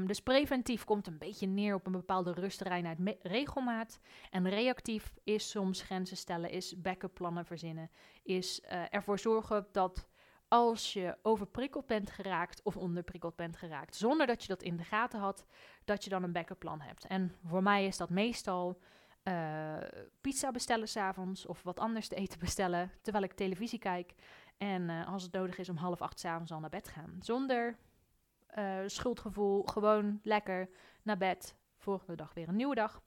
Dus 0.06 0.20
preventief 0.20 0.84
komt 0.84 1.06
een 1.06 1.18
beetje 1.18 1.46
neer 1.46 1.74
op 1.74 1.86
een 1.86 1.92
bepaalde 1.92 2.32
rust, 2.32 2.60
reinheid, 2.60 3.16
regelmaat. 3.22 4.00
En 4.30 4.48
reactief 4.48 5.14
is 5.24 5.50
soms 5.50 5.82
grenzen 5.82 6.16
stellen, 6.16 6.50
is 6.50 6.80
backup 6.80 7.30
verzinnen, 7.44 7.90
is 8.22 8.60
uh, 8.60 8.82
ervoor 8.90 9.18
zorgen 9.18 9.66
dat 9.72 10.08
als 10.48 10.92
je 10.92 11.18
overprikkeld 11.22 11.86
bent 11.86 12.10
geraakt 12.10 12.62
of 12.62 12.76
onderprikkeld 12.76 13.36
bent 13.36 13.56
geraakt, 13.56 13.96
zonder 13.96 14.26
dat 14.26 14.42
je 14.42 14.48
dat 14.48 14.62
in 14.62 14.76
de 14.76 14.84
gaten 14.84 15.20
had, 15.20 15.46
dat 15.84 16.04
je 16.04 16.10
dan 16.10 16.22
een 16.22 16.32
backup 16.32 16.58
plan 16.58 16.80
hebt. 16.80 17.06
En 17.06 17.34
voor 17.44 17.62
mij 17.62 17.86
is 17.86 17.96
dat 17.96 18.10
meestal 18.10 18.80
uh, 19.24 19.76
pizza 20.20 20.50
bestellen 20.50 20.88
s'avonds 20.88 21.46
of 21.46 21.62
wat 21.62 21.78
anders 21.78 22.08
te 22.08 22.14
eten 22.14 22.38
bestellen 22.38 22.90
terwijl 23.02 23.24
ik 23.24 23.32
televisie 23.32 23.78
kijk. 23.78 24.14
En 24.58 24.82
uh, 24.82 25.08
als 25.08 25.22
het 25.22 25.32
nodig 25.32 25.58
is 25.58 25.68
om 25.68 25.76
half 25.76 26.02
acht 26.02 26.20
s'avonds 26.20 26.52
al 26.52 26.60
naar 26.60 26.70
bed 26.70 26.88
gaan. 26.88 27.16
Zonder 27.20 27.76
uh, 28.58 28.78
schuldgevoel, 28.86 29.62
gewoon 29.62 30.20
lekker 30.22 30.68
naar 31.02 31.16
bed. 31.16 31.54
Volgende 31.76 32.16
dag 32.16 32.34
weer 32.34 32.48
een 32.48 32.56
nieuwe 32.56 32.74
dag. 32.74 33.02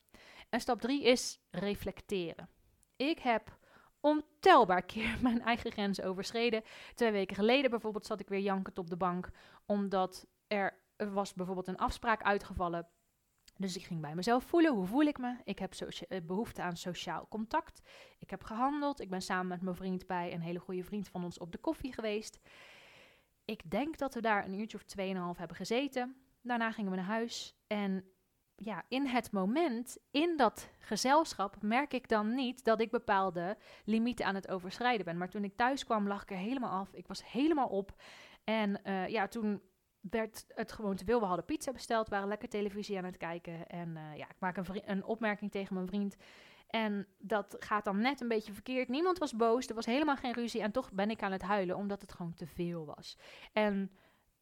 En 0.49 0.59
stap 0.59 0.81
drie 0.81 1.03
is 1.03 1.39
reflecteren. 1.51 2.49
Ik 2.95 3.19
heb 3.19 3.57
ontelbaar 3.99 4.83
keer 4.93 5.17
mijn 5.21 5.41
eigen 5.41 5.71
grenzen 5.71 6.05
overschreden. 6.05 6.63
Twee 6.93 7.11
weken 7.11 7.35
geleden 7.35 7.69
bijvoorbeeld 7.69 8.05
zat 8.05 8.19
ik 8.19 8.29
weer 8.29 8.39
jankend 8.39 8.77
op 8.77 8.89
de 8.89 8.97
bank, 8.97 9.29
omdat 9.65 10.27
er 10.47 10.83
was 10.97 11.33
bijvoorbeeld 11.33 11.67
een 11.67 11.77
afspraak 11.77 12.23
uitgevallen. 12.23 12.87
Dus 13.57 13.75
ik 13.75 13.85
ging 13.85 14.01
bij 14.01 14.15
mezelf 14.15 14.43
voelen, 14.43 14.73
hoe 14.73 14.85
voel 14.85 15.01
ik 15.01 15.17
me? 15.17 15.35
Ik 15.43 15.59
heb 15.59 15.73
eh, 15.73 16.21
behoefte 16.23 16.61
aan 16.61 16.77
sociaal 16.77 17.27
contact. 17.29 17.81
Ik 18.19 18.29
heb 18.29 18.43
gehandeld. 18.43 18.99
Ik 18.99 19.09
ben 19.09 19.21
samen 19.21 19.47
met 19.47 19.61
mijn 19.61 19.75
vriend 19.75 20.07
bij 20.07 20.33
een 20.33 20.41
hele 20.41 20.59
goede 20.59 20.83
vriend 20.83 21.07
van 21.07 21.23
ons 21.23 21.37
op 21.37 21.51
de 21.51 21.57
koffie 21.57 21.93
geweest. 21.93 22.39
Ik 23.45 23.71
denk 23.71 23.97
dat 23.97 24.13
we 24.13 24.21
daar 24.21 24.45
een 24.45 24.59
uurtje 24.59 24.77
of 24.77 24.83
tweeënhalf 24.83 25.37
hebben 25.37 25.57
gezeten. 25.57 26.15
Daarna 26.41 26.71
gingen 26.71 26.91
we 26.91 26.97
naar 26.97 27.05
huis 27.05 27.55
en 27.67 28.05
ja, 28.55 28.83
in 28.87 29.05
het 29.05 29.31
moment, 29.31 29.97
in 30.11 30.37
dat 30.37 30.69
gezelschap, 30.79 31.61
merk 31.61 31.93
ik 31.93 32.09
dan 32.09 32.35
niet 32.35 32.63
dat 32.63 32.81
ik 32.81 32.91
bepaalde 32.91 33.57
limieten 33.85 34.25
aan 34.25 34.35
het 34.35 34.49
overschrijden 34.49 35.05
ben. 35.05 35.17
Maar 35.17 35.29
toen 35.29 35.43
ik 35.43 35.55
thuis 35.55 35.85
kwam, 35.85 36.07
lag 36.07 36.21
ik 36.21 36.31
er 36.31 36.37
helemaal 36.37 36.79
af. 36.79 36.93
Ik 36.93 37.07
was 37.07 37.31
helemaal 37.31 37.67
op. 37.67 38.01
En 38.43 38.79
uh, 38.83 39.07
ja, 39.07 39.27
toen 39.27 39.61
werd 40.09 40.45
het 40.47 40.71
gewoon 40.71 40.95
te 40.95 41.05
veel. 41.05 41.19
We 41.19 41.25
hadden 41.25 41.45
pizza 41.45 41.71
besteld, 41.71 42.09
waren 42.09 42.27
lekker 42.27 42.49
televisie 42.49 42.97
aan 42.97 43.03
het 43.03 43.17
kijken. 43.17 43.67
En 43.67 43.89
uh, 43.89 44.17
ja, 44.17 44.29
ik 44.29 44.39
maak 44.39 44.57
een, 44.57 44.65
een 44.85 45.03
opmerking 45.03 45.51
tegen 45.51 45.73
mijn 45.73 45.87
vriend. 45.87 46.15
En 46.67 47.07
dat 47.17 47.55
gaat 47.59 47.85
dan 47.85 48.01
net 48.01 48.21
een 48.21 48.27
beetje 48.27 48.53
verkeerd. 48.53 48.89
Niemand 48.89 49.17
was 49.17 49.35
boos, 49.35 49.67
er 49.67 49.75
was 49.75 49.85
helemaal 49.85 50.15
geen 50.15 50.33
ruzie. 50.33 50.61
En 50.61 50.71
toch 50.71 50.91
ben 50.91 51.09
ik 51.09 51.23
aan 51.23 51.31
het 51.31 51.41
huilen, 51.41 51.75
omdat 51.75 52.01
het 52.01 52.13
gewoon 52.13 52.33
te 52.33 52.47
veel 52.47 52.85
was. 52.85 53.17
En 53.53 53.91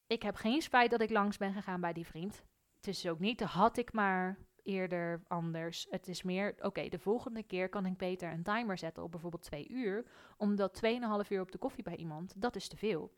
ik 0.08 0.24
heb 0.24 0.36
geen 0.36 0.62
spijt 0.62 0.92
dat 0.92 1.02
ik 1.02 1.10
langs 1.10 1.38
ben 1.38 1.54
gegaan 1.54 1.82
bij 1.82 1.94
die 1.94 2.06
vriend. 2.06 2.44
Het 2.76 2.88
is 2.88 3.08
ook 3.08 3.20
niet, 3.20 3.42
had 3.42 3.78
ik 3.78 3.94
maar 3.94 4.38
eerder 4.64 5.24
anders. 5.28 5.88
Het 5.90 6.08
is 6.08 6.24
meer, 6.24 6.56
oké, 6.62 6.90
de 6.90 7.00
volgende 7.00 7.44
keer 7.44 7.70
kan 7.70 7.86
ik 7.86 7.98
beter 7.98 8.32
een 8.32 8.44
timer 8.44 8.78
zetten 8.78 9.04
op 9.04 9.12
bijvoorbeeld 9.12 9.44
twee 9.44 9.68
uur. 9.70 10.06
Omdat 10.38 10.82
2,5 10.86 10.92
uur 11.30 11.42
op 11.42 11.52
de 11.52 11.58
koffie 11.58 11.84
bij 11.84 11.96
iemand, 11.96 12.42
dat 12.42 12.56
is 12.56 12.68
te 12.68 12.78
veel. 12.78 13.12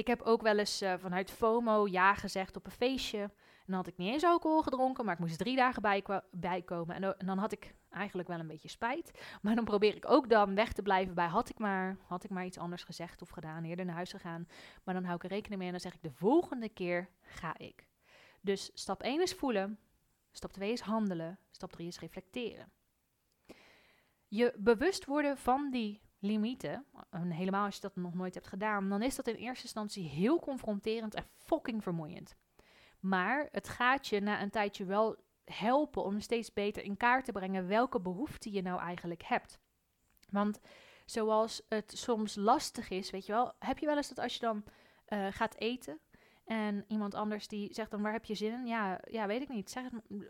Ik 0.00 0.06
heb 0.06 0.22
ook 0.22 0.42
wel 0.42 0.58
eens 0.58 0.82
uh, 0.82 0.94
vanuit 0.98 1.30
FOMO 1.30 1.86
ja 1.86 2.14
gezegd 2.14 2.56
op 2.56 2.66
een 2.66 2.72
feestje. 2.72 3.18
En 3.18 3.66
dan 3.66 3.74
had 3.74 3.86
ik 3.86 3.96
niet 3.96 4.12
eens 4.12 4.24
alcohol 4.24 4.62
gedronken, 4.62 5.04
maar 5.04 5.14
ik 5.14 5.20
moest 5.20 5.38
drie 5.38 5.56
dagen 5.56 5.82
bij, 5.82 6.04
bijkomen. 6.30 6.96
En, 6.96 7.18
en, 7.18 7.26
dan 7.26 7.38
had 7.38 7.52
ik 7.52 7.74
eigenlijk 7.90 8.28
wel 8.28 8.38
een 8.38 8.46
beetje 8.46 8.68
spijt. 8.68 9.10
Maar 9.42 9.54
dan 9.54 9.64
probeer 9.64 9.96
ik 9.96 10.10
ook 10.10 10.28
dan 10.28 10.54
weg 10.54 10.72
te 10.72 10.82
blijven 10.82 11.14
bij 11.14 11.26
had 11.26 11.48
ik 11.48 11.58
maar, 11.58 11.96
had 12.06 12.24
ik 12.24 12.30
maar 12.30 12.44
iets 12.44 12.58
anders 12.58 12.84
gezegd 12.84 13.22
of 13.22 13.28
gedaan, 13.28 13.64
eerder 13.64 13.84
naar 13.84 13.94
huis 13.94 14.10
gegaan. 14.10 14.48
Maar 14.84 14.94
dan 14.94 15.04
hou 15.04 15.16
ik 15.16 15.22
er 15.22 15.28
rekening 15.28 15.58
mee 15.58 15.66
en 15.66 15.74
dan 15.74 15.90
zeg 15.90 15.94
ik 15.94 16.02
de 16.02 16.12
volgende 16.12 16.68
keer 16.68 17.08
ga 17.20 17.58
ik. 17.58 17.86
Dus 18.40 18.70
stap 18.74 19.02
1 19.02 19.22
is 19.22 19.34
voelen, 19.34 19.78
stap 20.32 20.52
2 20.52 20.72
is 20.72 20.80
handelen, 20.80 21.38
stap 21.50 21.72
3 21.72 21.86
is 21.86 22.00
reflecteren. 22.00 22.72
Je 24.28 24.54
bewust 24.58 25.04
worden 25.04 25.36
van 25.36 25.70
die 25.70 26.00
limieten, 26.20 26.84
en 27.10 27.30
helemaal 27.30 27.64
als 27.64 27.74
je 27.74 27.80
dat 27.80 27.96
nog 27.96 28.14
nooit 28.14 28.34
hebt 28.34 28.46
gedaan, 28.46 28.88
dan 28.88 29.02
is 29.02 29.16
dat 29.16 29.26
in 29.26 29.34
eerste 29.34 29.64
instantie 29.64 30.08
heel 30.08 30.40
confronterend 30.40 31.14
en 31.14 31.26
fucking 31.36 31.82
vermoeiend. 31.82 32.36
Maar 33.00 33.48
het 33.52 33.68
gaat 33.68 34.06
je 34.06 34.20
na 34.20 34.42
een 34.42 34.50
tijdje 34.50 34.84
wel 34.84 35.16
helpen 35.44 36.04
om 36.04 36.20
steeds 36.20 36.52
beter 36.52 36.82
in 36.82 36.96
kaart 36.96 37.24
te 37.24 37.32
brengen 37.32 37.68
welke 37.68 38.00
behoeften 38.00 38.52
je 38.52 38.62
nou 38.62 38.80
eigenlijk 38.80 39.22
hebt. 39.22 39.58
Want 40.30 40.60
zoals 41.04 41.62
het 41.68 41.92
soms 41.98 42.34
lastig 42.34 42.90
is, 42.90 43.10
weet 43.10 43.26
je 43.26 43.32
wel, 43.32 43.52
heb 43.58 43.78
je 43.78 43.86
wel 43.86 43.96
eens 43.96 44.08
dat 44.08 44.18
als 44.18 44.34
je 44.34 44.40
dan 44.40 44.64
uh, 45.08 45.26
gaat 45.30 45.54
eten 45.54 46.00
en 46.50 46.84
iemand 46.88 47.14
anders 47.14 47.48
die 47.48 47.74
zegt 47.74 47.90
dan 47.90 48.02
waar 48.02 48.12
heb 48.12 48.24
je 48.24 48.34
zin 48.34 48.52
in? 48.52 48.66
Ja, 48.66 49.00
ja 49.10 49.26
weet 49.26 49.42
ik 49.42 49.48
niet. 49.48 49.70
Zeg, 49.70 49.84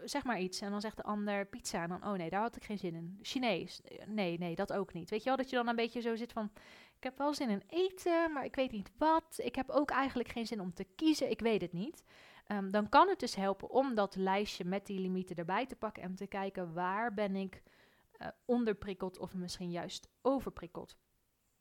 zeg 0.04 0.24
maar 0.24 0.40
iets. 0.40 0.60
En 0.60 0.70
dan 0.70 0.80
zegt 0.80 0.96
de 0.96 1.02
ander 1.02 1.46
pizza. 1.46 1.82
En 1.82 1.88
dan, 1.88 2.04
oh 2.04 2.12
nee, 2.12 2.30
daar 2.30 2.40
had 2.40 2.56
ik 2.56 2.64
geen 2.64 2.78
zin 2.78 2.94
in. 2.94 3.18
Chinees. 3.22 3.80
Nee, 4.06 4.38
nee, 4.38 4.54
dat 4.54 4.72
ook 4.72 4.92
niet. 4.92 5.10
Weet 5.10 5.22
je 5.22 5.28
wel, 5.28 5.36
dat 5.36 5.50
je 5.50 5.56
dan 5.56 5.68
een 5.68 5.76
beetje 5.76 6.00
zo 6.00 6.16
zit 6.16 6.32
van... 6.32 6.50
Ik 6.96 7.02
heb 7.02 7.18
wel 7.18 7.34
zin 7.34 7.48
in 7.48 7.62
eten, 7.66 8.32
maar 8.32 8.44
ik 8.44 8.54
weet 8.54 8.72
niet 8.72 8.90
wat. 8.96 9.40
Ik 9.42 9.54
heb 9.54 9.70
ook 9.70 9.90
eigenlijk 9.90 10.28
geen 10.28 10.46
zin 10.46 10.60
om 10.60 10.74
te 10.74 10.86
kiezen. 10.96 11.30
Ik 11.30 11.40
weet 11.40 11.60
het 11.60 11.72
niet. 11.72 12.04
Um, 12.48 12.70
dan 12.70 12.88
kan 12.88 13.08
het 13.08 13.20
dus 13.20 13.34
helpen 13.34 13.70
om 13.70 13.94
dat 13.94 14.16
lijstje 14.16 14.64
met 14.64 14.86
die 14.86 15.00
limieten 15.00 15.36
erbij 15.36 15.66
te 15.66 15.76
pakken 15.76 16.02
en 16.02 16.14
te 16.14 16.26
kijken 16.26 16.72
waar 16.72 17.14
ben 17.14 17.36
ik 17.36 17.62
uh, 18.18 18.28
onderprikkeld 18.44 19.18
of 19.18 19.34
misschien 19.34 19.70
juist 19.70 20.08
overprikkeld. 20.22 20.96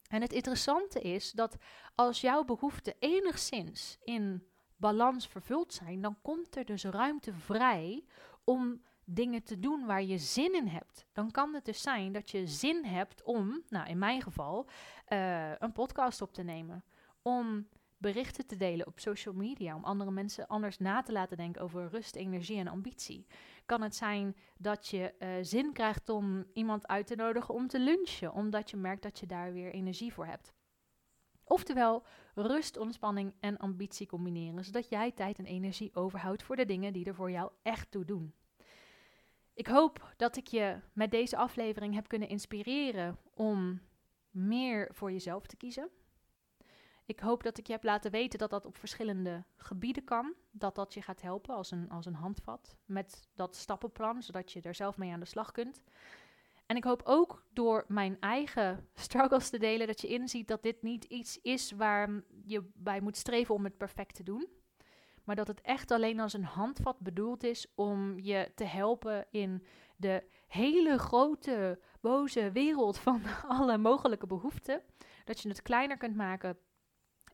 En 0.09 0.21
het 0.21 0.33
interessante 0.33 1.01
is 1.01 1.31
dat 1.31 1.57
als 1.95 2.21
jouw 2.21 2.43
behoeften 2.43 2.93
enigszins 2.99 3.97
in 4.03 4.43
balans 4.75 5.27
vervuld 5.27 5.73
zijn, 5.73 6.01
dan 6.01 6.17
komt 6.21 6.55
er 6.55 6.65
dus 6.65 6.83
ruimte 6.83 7.33
vrij 7.33 8.05
om 8.43 8.81
dingen 9.05 9.43
te 9.43 9.59
doen 9.59 9.85
waar 9.85 10.03
je 10.03 10.17
zin 10.17 10.55
in 10.55 10.67
hebt. 10.67 11.05
Dan 11.13 11.31
kan 11.31 11.53
het 11.53 11.65
dus 11.65 11.81
zijn 11.81 12.11
dat 12.11 12.31
je 12.31 12.47
zin 12.47 12.85
hebt 12.85 13.23
om, 13.23 13.63
nou 13.69 13.89
in 13.89 13.97
mijn 13.97 14.21
geval, 14.21 14.67
uh, 15.09 15.51
een 15.59 15.71
podcast 15.71 16.21
op 16.21 16.33
te 16.33 16.43
nemen. 16.43 16.83
Om 17.21 17.67
berichten 17.97 18.47
te 18.47 18.55
delen 18.55 18.87
op 18.87 18.99
social 18.99 19.33
media, 19.33 19.75
om 19.75 19.83
andere 19.83 20.11
mensen 20.11 20.47
anders 20.47 20.77
na 20.77 21.01
te 21.01 21.11
laten 21.11 21.37
denken 21.37 21.61
over 21.61 21.89
rust, 21.89 22.15
energie 22.15 22.59
en 22.59 22.67
ambitie. 22.67 23.25
Kan 23.69 23.81
het 23.81 23.95
zijn 23.95 24.35
dat 24.57 24.87
je 24.87 25.13
uh, 25.19 25.29
zin 25.41 25.73
krijgt 25.73 26.09
om 26.09 26.45
iemand 26.53 26.87
uit 26.87 27.07
te 27.07 27.15
nodigen 27.15 27.53
om 27.53 27.67
te 27.67 27.79
lunchen, 27.79 28.33
omdat 28.33 28.69
je 28.69 28.77
merkt 28.77 29.01
dat 29.01 29.19
je 29.19 29.25
daar 29.25 29.53
weer 29.53 29.71
energie 29.71 30.13
voor 30.13 30.25
hebt. 30.25 30.53
Oftewel, 31.43 32.05
rust, 32.35 32.77
ontspanning 32.77 33.33
en 33.39 33.57
ambitie 33.57 34.07
combineren, 34.07 34.63
zodat 34.65 34.89
jij 34.89 35.11
tijd 35.11 35.37
en 35.37 35.45
energie 35.45 35.95
overhoudt 35.95 36.43
voor 36.43 36.55
de 36.55 36.65
dingen 36.65 36.93
die 36.93 37.05
er 37.05 37.15
voor 37.15 37.31
jou 37.31 37.51
echt 37.61 37.91
toe 37.91 38.05
doen. 38.05 38.33
Ik 39.53 39.67
hoop 39.67 40.13
dat 40.17 40.37
ik 40.37 40.47
je 40.47 40.79
met 40.93 41.11
deze 41.11 41.37
aflevering 41.37 41.93
heb 41.93 42.07
kunnen 42.07 42.29
inspireren 42.29 43.17
om 43.33 43.81
meer 44.29 44.89
voor 44.93 45.11
jezelf 45.11 45.45
te 45.45 45.57
kiezen. 45.57 45.89
Ik 47.09 47.19
hoop 47.19 47.43
dat 47.43 47.57
ik 47.57 47.67
je 47.67 47.73
heb 47.73 47.83
laten 47.83 48.11
weten 48.11 48.39
dat 48.39 48.49
dat 48.49 48.65
op 48.65 48.77
verschillende 48.77 49.43
gebieden 49.57 50.03
kan. 50.03 50.33
Dat 50.51 50.75
dat 50.75 50.93
je 50.93 51.01
gaat 51.01 51.21
helpen 51.21 51.55
als 51.55 51.71
een, 51.71 51.89
als 51.89 52.05
een 52.05 52.13
handvat 52.13 52.75
met 52.85 53.27
dat 53.35 53.55
stappenplan, 53.55 54.21
zodat 54.21 54.51
je 54.51 54.61
er 54.61 54.75
zelf 54.75 54.97
mee 54.97 55.11
aan 55.11 55.19
de 55.19 55.25
slag 55.25 55.51
kunt. 55.51 55.83
En 56.65 56.75
ik 56.75 56.83
hoop 56.83 57.01
ook 57.03 57.43
door 57.53 57.85
mijn 57.87 58.17
eigen 58.19 58.87
struggles 58.95 59.49
te 59.49 59.57
delen 59.57 59.87
dat 59.87 60.01
je 60.01 60.07
inziet 60.07 60.47
dat 60.47 60.63
dit 60.63 60.81
niet 60.81 61.03
iets 61.03 61.39
is 61.41 61.71
waar 61.71 62.23
je 62.45 62.69
bij 62.73 63.01
moet 63.01 63.17
streven 63.17 63.55
om 63.55 63.63
het 63.63 63.77
perfect 63.77 64.15
te 64.15 64.23
doen. 64.23 64.47
Maar 65.23 65.35
dat 65.35 65.47
het 65.47 65.61
echt 65.61 65.91
alleen 65.91 66.19
als 66.19 66.33
een 66.33 66.43
handvat 66.43 66.99
bedoeld 66.99 67.43
is 67.43 67.67
om 67.75 68.19
je 68.19 68.51
te 68.55 68.63
helpen 68.63 69.27
in 69.31 69.65
de 69.95 70.23
hele 70.47 70.97
grote, 70.97 71.79
boze 72.01 72.51
wereld 72.51 72.97
van 72.97 73.21
alle 73.59 73.77
mogelijke 73.77 74.27
behoeften. 74.27 74.81
Dat 75.25 75.41
je 75.41 75.49
het 75.49 75.61
kleiner 75.61 75.97
kunt 75.97 76.15
maken 76.15 76.57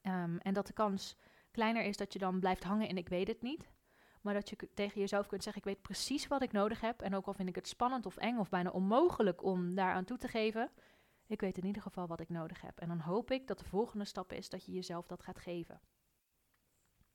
um, 0.08 0.38
en 0.38 0.54
dat 0.54 0.68
de 0.68 0.74
kans 0.74 1.18
kleiner 1.52 1.84
is 1.84 1.98
dat 1.98 2.13
je 2.13 2.20
dan 2.20 2.39
blijft 2.39 2.63
hangen 2.63 2.89
en 2.89 2.98
ik 2.98 3.10
weet 3.10 3.28
het 3.28 3.41
niet. 3.41 3.70
Maar 4.22 4.34
dat 4.34 4.50
je 4.50 4.70
tegen 4.74 5.00
jezelf 5.00 5.28
kunt 5.28 5.44
zeggen: 5.44 5.62
Ik 5.62 5.68
weet 5.68 5.82
precies 5.82 6.28
wat 6.28 6.41
ik 6.41 6.52
nodig 6.52 6.82
heb. 6.82 7.02
En 7.02 7.15
ook 7.15 7.26
al 7.26 7.34
vind 7.34 7.50
ik 7.50 7.56
het 7.56 7.68
spannend 7.68 8.06
of 8.06 8.18
eng 8.18 8.38
of 8.38 8.50
bijna 8.50 8.70
onmogelijk 8.70 9.44
om 9.44 9.76
daaraan 9.76 10.06
toe 10.06 10.18
te 10.18 10.28
geven. 10.28 10.72
Ik 11.28 11.41
weet 11.41 11.58
in 11.58 11.65
ieder 11.65 11.82
geval 11.82 12.08
wat 12.08 12.20
ik 12.20 12.30
nodig 12.30 12.62
heb. 12.62 12.80
En 12.80 12.88
dan 12.88 13.00
hoop 13.00 13.32
ik 13.32 13.48
dat 13.48 13.60
de 13.60 13.65
volgende 13.65 14.06
stap 14.06 14.34
is 14.34 14.50
dat 14.50 14.65
je 14.65 14.72
jezelf 14.72 15.08
dat 15.08 15.24
gaat 15.24 15.39
geven. 15.39 15.82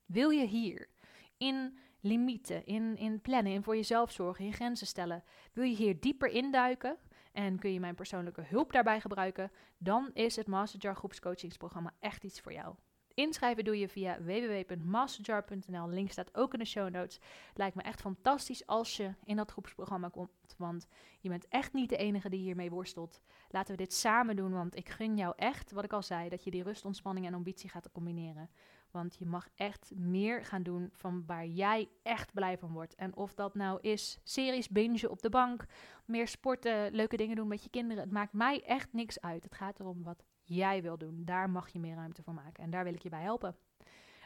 Wil 0.06 0.30
je 0.30 0.46
hier 0.46 0.88
in 1.36 1.78
limieten, 2.00 2.66
in, 2.66 2.96
in 2.96 3.20
plannen, 3.20 3.52
in 3.52 3.62
voor 3.62 3.76
jezelf 3.76 4.10
zorgen, 4.10 4.44
in 4.44 4.52
grenzen 4.52 4.86
stellen, 4.86 5.24
wil 5.52 5.64
je 5.64 5.76
hier 5.76 6.00
dieper 6.00 6.28
induiken 6.28 6.98
en 7.32 7.58
kun 7.58 7.72
je 7.72 7.80
mijn 7.80 7.94
persoonlijke 7.94 8.42
hulp 8.42 8.72
daarbij 8.72 9.00
gebruiken, 9.00 9.50
dan 9.78 10.10
is 10.12 10.36
het 10.36 10.46
Masterjar 10.46 10.96
groepscoachingsprogramma 10.96 11.94
echt 11.98 12.24
iets 12.24 12.40
voor 12.40 12.52
jou. 12.52 12.74
Inschrijven 13.14 13.64
doe 13.64 13.78
je 13.78 13.88
via 13.88 14.22
www.masterjar.nl. 14.22 15.88
Link 15.88 16.10
staat 16.10 16.34
ook 16.36 16.52
in 16.52 16.58
de 16.58 16.64
show 16.64 16.90
notes. 16.90 17.20
Lijkt 17.54 17.76
me 17.76 17.82
echt 17.82 18.00
fantastisch 18.00 18.66
als 18.66 18.96
je 18.96 19.14
in 19.24 19.36
dat 19.36 19.50
groepsprogramma 19.50 20.08
komt. 20.08 20.30
Want 20.56 20.86
je 21.20 21.28
bent 21.28 21.48
echt 21.48 21.72
niet 21.72 21.88
de 21.88 21.96
enige 21.96 22.28
die 22.28 22.40
hiermee 22.40 22.70
worstelt. 22.70 23.20
Laten 23.48 23.76
we 23.76 23.82
dit 23.82 23.92
samen 23.92 24.36
doen, 24.36 24.52
want 24.52 24.76
ik 24.76 24.88
gun 24.88 25.16
jou 25.16 25.32
echt, 25.36 25.72
wat 25.72 25.84
ik 25.84 25.92
al 25.92 26.02
zei, 26.02 26.28
dat 26.28 26.44
je 26.44 26.50
die 26.50 26.62
rust, 26.62 26.84
ontspanning 26.84 27.26
en 27.26 27.34
ambitie 27.34 27.70
gaat 27.70 27.92
combineren. 27.92 28.50
Want 28.90 29.16
je 29.18 29.26
mag 29.26 29.48
echt 29.54 29.92
meer 29.94 30.44
gaan 30.44 30.62
doen 30.62 30.88
van 30.92 31.22
waar 31.26 31.46
jij 31.46 31.88
echt 32.02 32.32
blij 32.32 32.58
van 32.58 32.72
wordt. 32.72 32.94
En 32.94 33.16
of 33.16 33.34
dat 33.34 33.54
nou 33.54 33.80
is 33.80 34.18
series 34.24 34.68
bingen 34.68 35.10
op 35.10 35.22
de 35.22 35.28
bank, 35.28 35.64
meer 36.04 36.28
sporten, 36.28 36.92
leuke 36.92 37.16
dingen 37.16 37.36
doen 37.36 37.48
met 37.48 37.62
je 37.62 37.70
kinderen. 37.70 38.02
Het 38.02 38.12
maakt 38.12 38.32
mij 38.32 38.62
echt 38.64 38.92
niks 38.92 39.20
uit. 39.20 39.44
Het 39.44 39.54
gaat 39.54 39.80
erom 39.80 40.02
wat 40.02 40.24
jij 40.42 40.82
wil 40.82 40.98
doen. 40.98 41.24
Daar 41.24 41.50
mag 41.50 41.68
je 41.68 41.78
meer 41.78 41.94
ruimte 41.94 42.22
voor 42.22 42.34
maken. 42.34 42.64
En 42.64 42.70
daar 42.70 42.84
wil 42.84 42.94
ik 42.94 43.02
je 43.02 43.08
bij 43.08 43.22
helpen. 43.22 43.56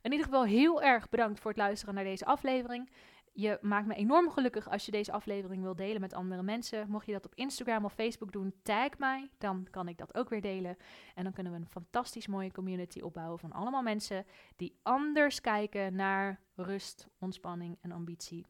In 0.03 0.11
ieder 0.11 0.27
geval 0.27 0.45
heel 0.45 0.83
erg 0.83 1.09
bedankt 1.09 1.41
voor 1.41 1.51
het 1.51 1.61
luisteren 1.61 1.95
naar 1.95 2.05
deze 2.05 2.25
aflevering. 2.25 2.91
Je 3.37 3.59
maakt 3.61 3.87
me 3.87 3.95
enorm 3.95 4.31
gelukkig 4.31 4.71
als 4.71 4.85
je 4.85 4.91
deze 4.91 5.13
aflevering 5.13 5.63
wil 5.63 5.75
delen 5.75 6.01
met 6.01 6.13
andere 6.13 6.43
mensen. 6.43 6.91
Mocht 6.91 7.07
je 7.07 7.13
dat 7.13 7.27
op 7.27 7.35
Instagram 7.35 7.85
of 7.85 7.93
Facebook 7.93 8.33
doen, 8.33 8.55
tag 8.63 8.99
mij. 8.99 9.31
Dan 9.39 9.67
kan 9.71 9.89
ik 9.89 9.99
dat 9.99 10.15
ook 10.15 10.29
weer 10.29 10.41
delen. 10.41 10.77
En 11.15 11.25
dan 11.25 11.33
kunnen 11.33 11.53
we 11.53 11.59
een 11.59 11.69
fantastisch 11.69 12.27
mooie 12.27 12.53
community 12.53 13.01
opbouwen 13.01 13.39
van 13.39 13.53
allemaal 13.53 13.83
mensen 13.83 14.27
die 14.57 14.79
anders 14.83 15.41
kijken 15.41 15.95
naar 15.95 16.41
rust, 16.55 17.09
ontspanning 17.19 17.79
en 17.81 17.93
ambitie 17.93 18.47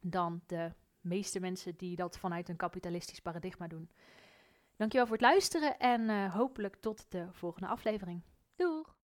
dan 0.00 0.40
de 0.46 0.72
meeste 1.00 1.40
mensen 1.40 1.76
die 1.76 1.96
dat 1.96 2.18
vanuit 2.18 2.48
een 2.48 2.56
kapitalistisch 2.56 3.20
paradigma 3.20 3.66
doen. 3.66 3.90
Dankjewel 4.76 5.06
voor 5.06 5.16
het 5.16 5.26
luisteren 5.26 5.78
en 5.78 6.00
uh, 6.00 6.34
hopelijk 6.34 6.76
tot 6.76 7.06
de 7.08 7.28
volgende 7.32 7.68
aflevering. 7.68 8.22